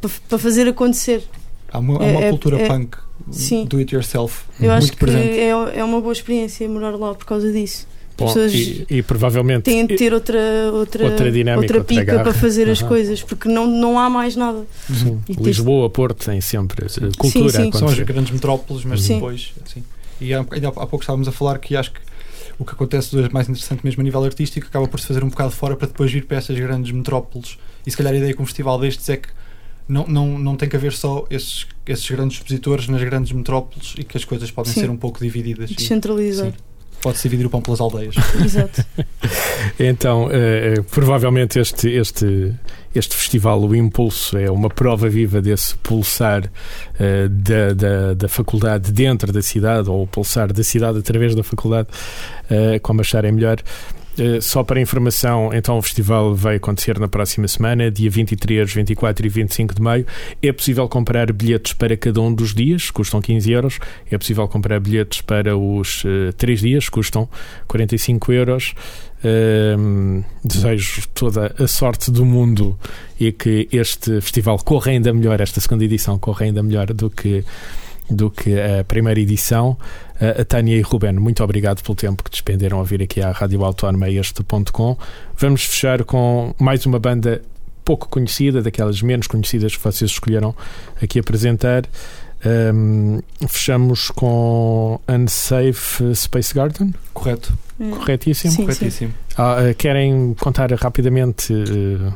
para, 0.00 0.10
para 0.28 0.38
fazer 0.38 0.68
acontecer. 0.68 1.24
Há 1.72 1.80
uma, 1.80 2.04
é, 2.04 2.08
há 2.08 2.10
uma 2.12 2.20
é, 2.20 2.30
cultura 2.30 2.62
é, 2.62 2.68
punk, 2.68 2.96
do 3.68 3.78
it 3.78 3.92
yourself, 3.92 4.44
Eu 4.60 4.68
muito 4.68 4.78
acho 4.78 4.92
que 4.92 4.98
presente. 4.98 5.40
É, 5.40 5.48
é 5.48 5.84
uma 5.84 6.00
boa 6.00 6.12
experiência 6.12 6.68
morar 6.68 6.90
lá 6.90 7.16
por 7.16 7.26
causa 7.26 7.50
disso. 7.50 7.88
Bom, 8.18 8.26
pessoas 8.26 8.54
e, 8.54 8.86
e, 8.88 9.02
provavelmente 9.02 9.64
têm 9.64 9.86
de 9.86 9.94
ter 9.94 10.14
outra, 10.14 10.40
outra, 10.72 11.04
outra, 11.04 11.30
dinâmica, 11.30 11.60
outra 11.60 11.84
pica 11.84 12.00
outra 12.00 12.22
para 12.22 12.32
fazer 12.32 12.68
as 12.70 12.80
uhum. 12.80 12.88
coisas, 12.88 13.22
porque 13.22 13.46
não, 13.46 13.66
não 13.66 13.98
há 13.98 14.08
mais 14.08 14.34
nada. 14.34 14.64
Sim. 14.90 15.20
Lisboa, 15.38 15.90
Porto 15.90 16.24
tem 16.24 16.40
sempre 16.40 16.88
sim. 16.88 17.10
cultura. 17.18 17.50
Sim, 17.50 17.70
sim. 17.70 17.78
São 17.78 17.88
as 17.88 17.98
grandes 17.98 18.32
metrópoles, 18.32 18.84
mas 18.86 19.02
sim. 19.02 19.14
depois. 19.14 19.52
Sim. 19.66 19.84
E 20.18 20.32
há, 20.32 20.40
há 20.40 20.86
pouco 20.86 21.00
estávamos 21.00 21.28
a 21.28 21.32
falar 21.32 21.58
que 21.58 21.76
acho 21.76 21.92
que 21.92 22.00
o 22.58 22.64
que 22.64 22.72
acontece 22.72 23.14
mais 23.30 23.48
interessante 23.48 23.84
mesmo 23.84 24.00
a 24.00 24.04
nível 24.04 24.24
artístico 24.24 24.66
acaba 24.66 24.88
por 24.88 24.98
se 24.98 25.06
fazer 25.06 25.22
um 25.22 25.28
bocado 25.28 25.50
fora 25.50 25.76
para 25.76 25.88
depois 25.88 26.10
vir 26.10 26.24
para 26.24 26.38
essas 26.38 26.58
grandes 26.58 26.90
metrópoles. 26.92 27.58
E 27.86 27.90
se 27.90 27.96
calhar 27.96 28.14
a 28.14 28.16
ideia 28.16 28.34
com 28.34 28.42
um 28.42 28.46
festival 28.46 28.78
destes 28.80 29.08
é 29.10 29.18
que 29.18 29.28
não, 29.88 30.06
não, 30.06 30.38
não 30.38 30.56
tem 30.56 30.68
que 30.68 30.74
haver 30.74 30.92
só 30.92 31.26
esses, 31.30 31.66
esses 31.86 32.10
grandes 32.10 32.38
expositores 32.38 32.88
nas 32.88 33.02
grandes 33.02 33.32
metrópoles 33.32 33.94
e 33.98 34.04
que 34.04 34.16
as 34.16 34.24
coisas 34.24 34.50
podem 34.50 34.72
ser 34.72 34.90
um 34.90 34.96
pouco 34.96 35.20
divididas. 35.20 35.70
Descentralizar. 35.70 36.52
Pode-se 37.06 37.28
dividir 37.28 37.46
o 37.46 37.50
pão 37.50 37.62
pelas 37.62 37.80
aldeias. 37.80 38.16
Exato. 38.44 38.84
então, 39.78 40.24
uh, 40.24 40.82
provavelmente 40.90 41.56
este, 41.56 41.88
este, 41.88 42.52
este 42.92 43.14
festival, 43.14 43.62
o 43.62 43.76
Impulso, 43.76 44.36
é 44.36 44.50
uma 44.50 44.68
prova 44.68 45.08
viva 45.08 45.40
desse 45.40 45.76
pulsar 45.76 46.42
uh, 46.44 47.28
da, 47.28 47.72
da, 47.74 48.14
da, 48.14 48.28
faculdade 48.28 48.90
dentro 48.90 49.32
da 49.32 49.40
cidade, 49.40 49.88
ou 49.88 50.02
o 50.02 50.06
pulsar 50.08 50.52
da 50.52 50.64
cidade 50.64 50.98
através 50.98 51.36
da 51.36 51.44
faculdade, 51.44 51.86
uh, 52.50 52.80
como 52.82 53.02
acharem 53.02 53.30
melhor. 53.30 53.62
Uh, 54.18 54.40
só 54.40 54.64
para 54.64 54.80
informação, 54.80 55.50
então 55.52 55.76
o 55.76 55.82
festival 55.82 56.34
vai 56.34 56.56
acontecer 56.56 56.98
na 56.98 57.06
próxima 57.06 57.46
semana, 57.46 57.90
dia 57.90 58.08
23, 58.08 58.72
24 58.72 59.26
e 59.26 59.28
25 59.28 59.74
de 59.74 59.82
maio. 59.82 60.06
É 60.42 60.52
possível 60.52 60.88
comprar 60.88 61.30
bilhetes 61.32 61.74
para 61.74 61.96
cada 61.96 62.20
um 62.20 62.34
dos 62.34 62.54
dias, 62.54 62.90
custam 62.90 63.20
15 63.20 63.52
euros. 63.52 63.78
É 64.10 64.16
possível 64.16 64.48
comprar 64.48 64.80
bilhetes 64.80 65.20
para 65.20 65.56
os 65.56 66.04
uh, 66.04 66.32
três 66.36 66.60
dias, 66.60 66.88
custam 66.88 67.28
45 67.68 68.32
euros. 68.32 68.74
Uh, 69.18 70.24
desejo 70.44 71.08
toda 71.14 71.54
a 71.58 71.66
sorte 71.66 72.10
do 72.10 72.24
mundo 72.24 72.78
e 73.18 73.32
que 73.32 73.68
este 73.72 74.20
festival 74.20 74.58
corra 74.58 74.92
ainda 74.92 75.12
melhor, 75.12 75.40
esta 75.40 75.60
segunda 75.60 75.84
edição 75.84 76.18
corra 76.18 76.44
ainda 76.44 76.62
melhor 76.62 76.92
do 76.92 77.10
que 77.10 77.42
do 78.10 78.30
que 78.30 78.58
a 78.58 78.84
primeira 78.84 79.20
edição. 79.20 79.76
A 80.18 80.44
Tânia 80.44 80.76
e 80.76 80.80
Ruben, 80.80 81.12
muito 81.14 81.44
obrigado 81.44 81.82
pelo 81.82 81.94
tempo 81.94 82.22
que 82.22 82.30
despenderam 82.30 82.80
a 82.80 82.84
vir 82.84 83.02
aqui 83.02 83.20
à 83.20 83.32
Rádio 83.32 83.62
Autónoma 83.64 84.08
este 84.08 84.42
ponto 84.42 84.72
com. 84.72 84.96
Vamos 85.36 85.64
fechar 85.64 86.04
com 86.04 86.54
mais 86.58 86.86
uma 86.86 86.98
banda 86.98 87.42
pouco 87.84 88.08
conhecida, 88.08 88.60
daquelas 88.60 89.00
menos 89.00 89.26
conhecidas 89.26 89.76
que 89.76 89.82
vocês 89.82 90.10
escolheram 90.10 90.54
aqui 91.00 91.18
apresentar. 91.18 91.84
Um, 92.44 93.20
fechamos 93.48 94.10
com 94.10 95.00
Unsafe 95.08 96.14
Space 96.14 96.54
Garden. 96.54 96.94
Correto. 97.14 97.56
Hum. 97.78 97.90
Corretíssimo. 97.90 98.52
Sim, 98.52 98.62
Corretíssimo. 98.62 99.10
Sim. 99.10 99.16
Ah, 99.36 99.56
uh, 99.70 99.74
querem 99.74 100.34
contar 100.34 100.70
rapidamente 100.72 101.52
uh, 101.52 102.12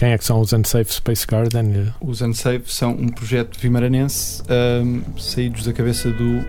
quem 0.00 0.12
é 0.12 0.18
que 0.18 0.24
são 0.24 0.40
os 0.40 0.50
Unsafe 0.54 0.94
Space 0.94 1.26
Garden? 1.26 1.92
Os 2.00 2.22
Unsafe 2.22 2.62
são 2.64 2.92
um 2.92 3.08
projeto 3.08 3.60
vimaranense 3.60 4.42
um, 4.82 5.02
saídos 5.18 5.66
da 5.66 5.74
cabeça 5.74 6.10
do, 6.10 6.42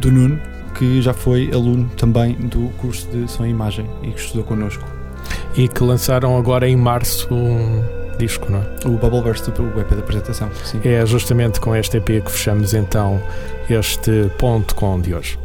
do 0.00 0.10
Nuno, 0.10 0.40
que 0.78 1.02
já 1.02 1.12
foi 1.12 1.50
aluno 1.52 1.90
também 1.98 2.32
do 2.32 2.70
curso 2.78 3.06
de 3.08 3.30
som 3.30 3.44
e 3.44 3.50
imagem 3.50 3.86
e 4.02 4.12
que 4.12 4.18
estudou 4.18 4.44
connosco. 4.44 4.82
E 5.54 5.68
que 5.68 5.84
lançaram 5.84 6.38
agora 6.38 6.66
em 6.66 6.74
março 6.74 7.28
um 7.34 7.84
disco, 8.16 8.50
não 8.50 8.60
é? 8.60 8.86
O 8.86 8.96
Bubbleverse, 8.96 9.50
o 9.50 9.78
EP 9.78 9.90
da 9.90 9.98
apresentação. 9.98 10.48
Sim. 10.64 10.80
É 10.82 11.04
justamente 11.04 11.60
com 11.60 11.76
este 11.76 11.98
EP 11.98 12.24
que 12.24 12.30
fechamos 12.30 12.72
então 12.72 13.22
este 13.68 14.30
ponto 14.38 14.74
com 14.74 14.98
de 14.98 15.14
hoje. 15.14 15.38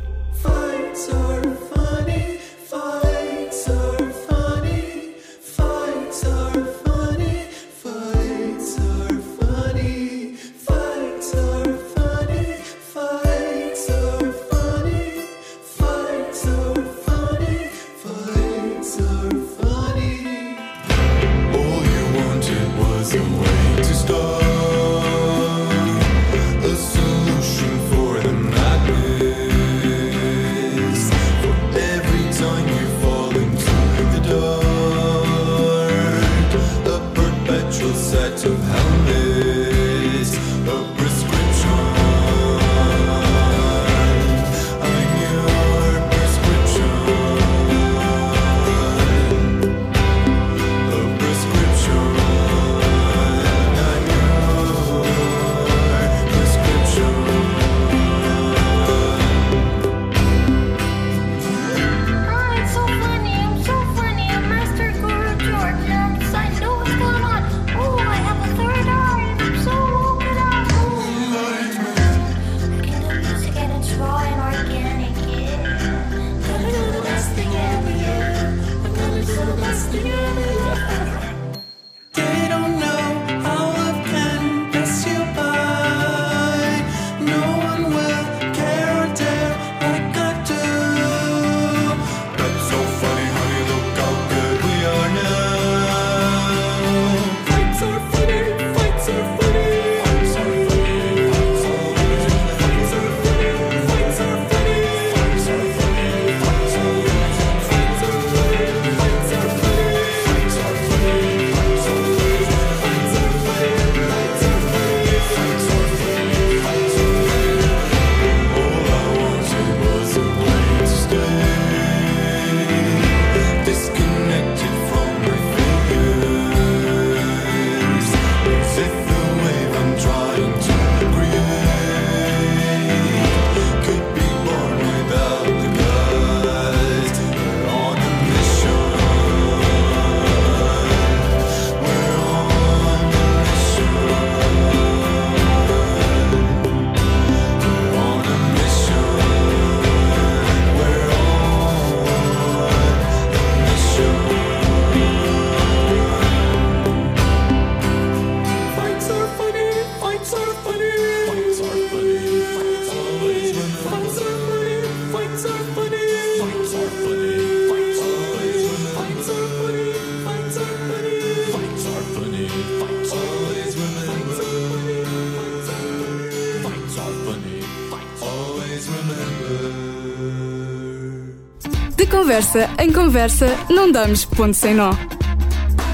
Conversa 182.36 182.70
em 182.80 182.92
conversa 182.92 183.48
não 183.70 183.90
damos 183.90 184.26
ponto 184.26 184.54
sem 184.54 184.74
nó. 184.74 184.92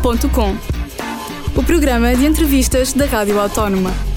Ponto 0.02 0.28
com. 0.30 0.58
O 1.56 1.62
programa 1.62 2.16
de 2.16 2.26
entrevistas 2.26 2.94
da 2.94 3.06
Rádio 3.06 3.40
Autónoma. 3.40 4.11